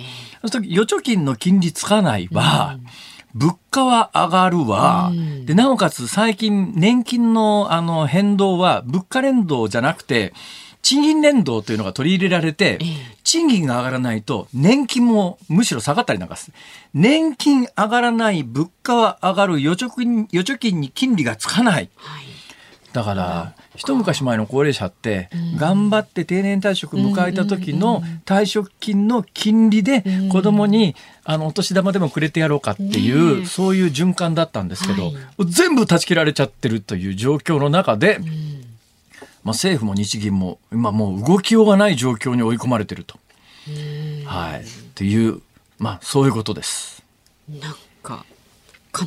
[0.43, 2.87] そうすると預貯金の金利つかないは、うん
[3.35, 5.13] 物価は上がるわ。
[5.45, 10.33] で、なおかつ最近年金のあの変動は物価連動じゃなくて、
[10.83, 12.79] 賃金連動というのが取り入れられて、
[13.25, 16.57] 賃金が上がらないと年金もむしろ下がったりなんかする。
[16.95, 21.91] 年金上がらない、物価は上がる、預貯金預貯金に金利がつかない。
[22.93, 30.03] だから、一昔前の高齢者って頑張って定年退職迎えた時の退職金の金利で
[30.33, 35.13] 子供にあのお年玉でもくれてやろうかっていうそういう循環だったんですけど
[35.45, 38.19] 全部断ち切られちゃってるという状況の中で
[39.45, 43.17] まあ政府も日銀も今もう動きようがない状況に追い込まれてると。
[44.25, 44.65] はい、っ
[44.95, 45.41] ていう
[45.79, 47.05] まあそういうことです。
[47.49, 48.27] なんか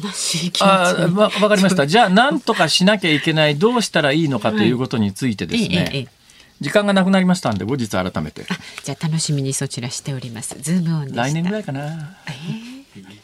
[0.03, 1.85] 悲しい気持ちあわかりました。
[1.87, 6.07] じゃあ何とかしなきゃいけないどうしたらいいのかということについてですね、はい、
[6.61, 8.45] 時間がなくなりましたんで後日改めて。
[8.83, 10.55] じゃあ楽しみにそちらしております。
[10.59, 13.21] ズームオン来年ぐらいかな、えー、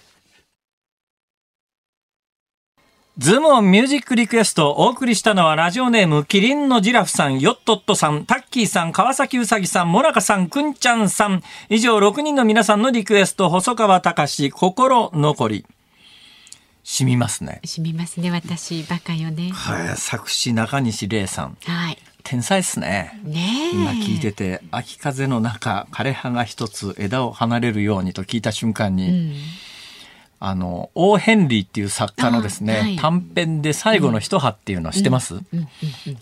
[3.17, 15.65] ズームオンミュージックリクエストお送りしたのはラジオネームキリンのジラフさん、ヨットットさん、タッキーさん、川崎うさぎさん、モナカさん、くんちゃんさん、以上6人の皆さんのリクエスト、細川隆心残り。
[16.89, 17.59] 染みますね。
[17.65, 18.31] 染みますね。
[18.31, 19.51] 私バカよね。
[19.51, 21.57] はい、作詞中西礼さん。
[21.65, 21.97] はい。
[22.23, 23.19] 天才ですね。
[23.25, 29.33] ね今聞いてて、秋風の中、枯葉が一つ枝を離れるようにと聞いた瞬間に、うん、
[30.39, 35.41] あの、オー・ヘンリーっていう作家のですね、はい、短編で最後の一葉っていうの知ってます、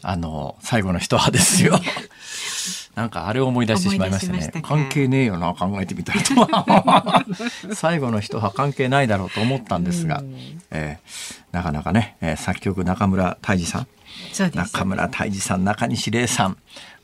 [0.01, 1.79] あの、最後の一葉ですよ。
[2.95, 4.41] なんかあれを思い出してしまいましたね。
[4.41, 7.75] した関係ねえよな、考えてみたらと。
[7.75, 10.23] 最後の人は関係ないだろうと思ったんですが、
[10.71, 13.87] えー、なかなかね、えー、作曲中村泰治さん、
[14.53, 16.57] 中村泰治さん、中西礼さん、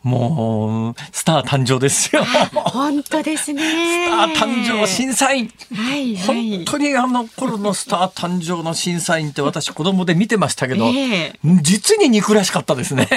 [0.03, 2.23] もう、スター誕生ですよ。
[2.53, 3.61] 本当ですね。
[3.61, 5.51] スター誕生審査員。
[5.75, 13.07] はい、はい、本当にあの頃のスター誕生の審査員って私子供で見てましたけど、えー、実に憎らしかったですね。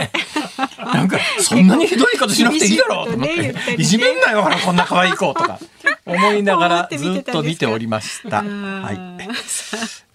[0.93, 5.59] なんか、そんなにひどいことしなくていいだろうと思って、いじめんなよ、ほら、こんな可愛い子とか。
[6.07, 8.43] 思いながらずっと見ておりました。
[8.45, 9.29] はい。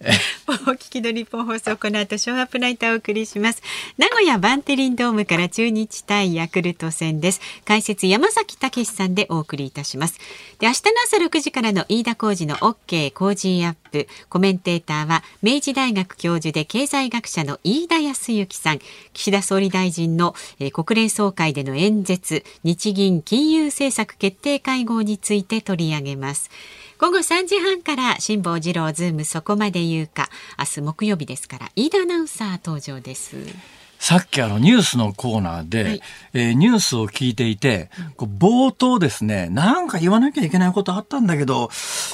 [0.50, 3.62] お聞きの日本放送この後ショーアップナイターをお送りします。
[3.98, 7.40] 名古屋バンテリンドームから中日対ヤクルト戦です。
[7.64, 10.18] 解説山崎武さんでお送りいたします。
[10.58, 14.08] で明日の朝6時からの飯田浩二の OK 工事アップ。
[14.28, 18.80] コメンテーターは明治大学教授で経済学者の飯田康之さん。
[19.12, 22.42] 岸田総理大臣の、えー、国連総会での演説。
[22.64, 26.50] 日銀金融政策決定会合について取り上げます。
[27.00, 30.28] 午後3時半から辛坊治郎ズームそこまで言うか。
[30.58, 33.36] 明日木曜日ですから飯田アナウンサー登場です。
[34.00, 41.68] さっきあのニュースのコーナーで、はい、えー、ニュースを聞いていて、こう冒頭ですね、なんか言わなきゃいけないことあったんだけど、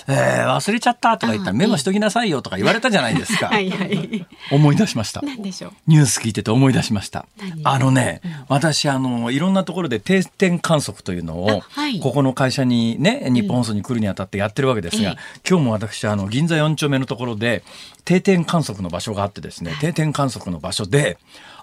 [0.09, 3.47] えー、忘れちゃったとか言ったらメモしときなさいよとか言われたじゃないですか。
[3.55, 5.23] はいはい、思い出しました。
[5.23, 5.73] 何でしょう？
[5.87, 7.27] ニュース聞いてて思い出しました。
[7.63, 15.17] あのね、うん、私あの、いろんなところで定点観測というのを、はい、ここの会社にね、日本放送に来るにあたってやってるわけですが、うん、
[15.49, 17.63] 今日も私あの、銀座4丁目のところで、
[18.05, 21.19] 定点観測の場所があってですね、定点観測の場所で、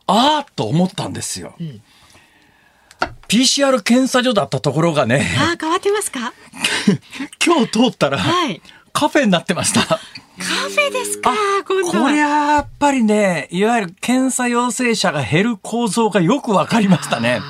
[0.08, 1.56] ああと思ったんですよ。
[1.60, 1.82] うん
[3.28, 5.28] PCR 検査所だったところがね。
[5.40, 6.34] あ変わってますか？
[7.44, 9.82] 今日通ったら、はい、カフェになってました。
[9.88, 11.34] カフェですか？
[11.68, 17.42] 今度これはやっぱりね、いわゆる検査陽性者が減る構造がよくわかりましたね。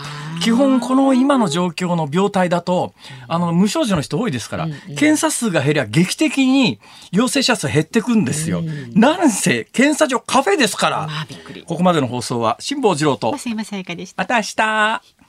[0.44, 2.94] 基本この今の状況の病態だと、
[3.30, 4.68] あの、無症状の人多いですから、
[4.98, 6.80] 検査数が減りゃ劇的に
[7.12, 8.62] 陽性者数減ってくんですよ。
[8.94, 11.10] なんせ、検査所カフェですから。
[11.66, 13.32] ここまでの放送は辛坊治郎と。
[14.18, 15.23] また明日。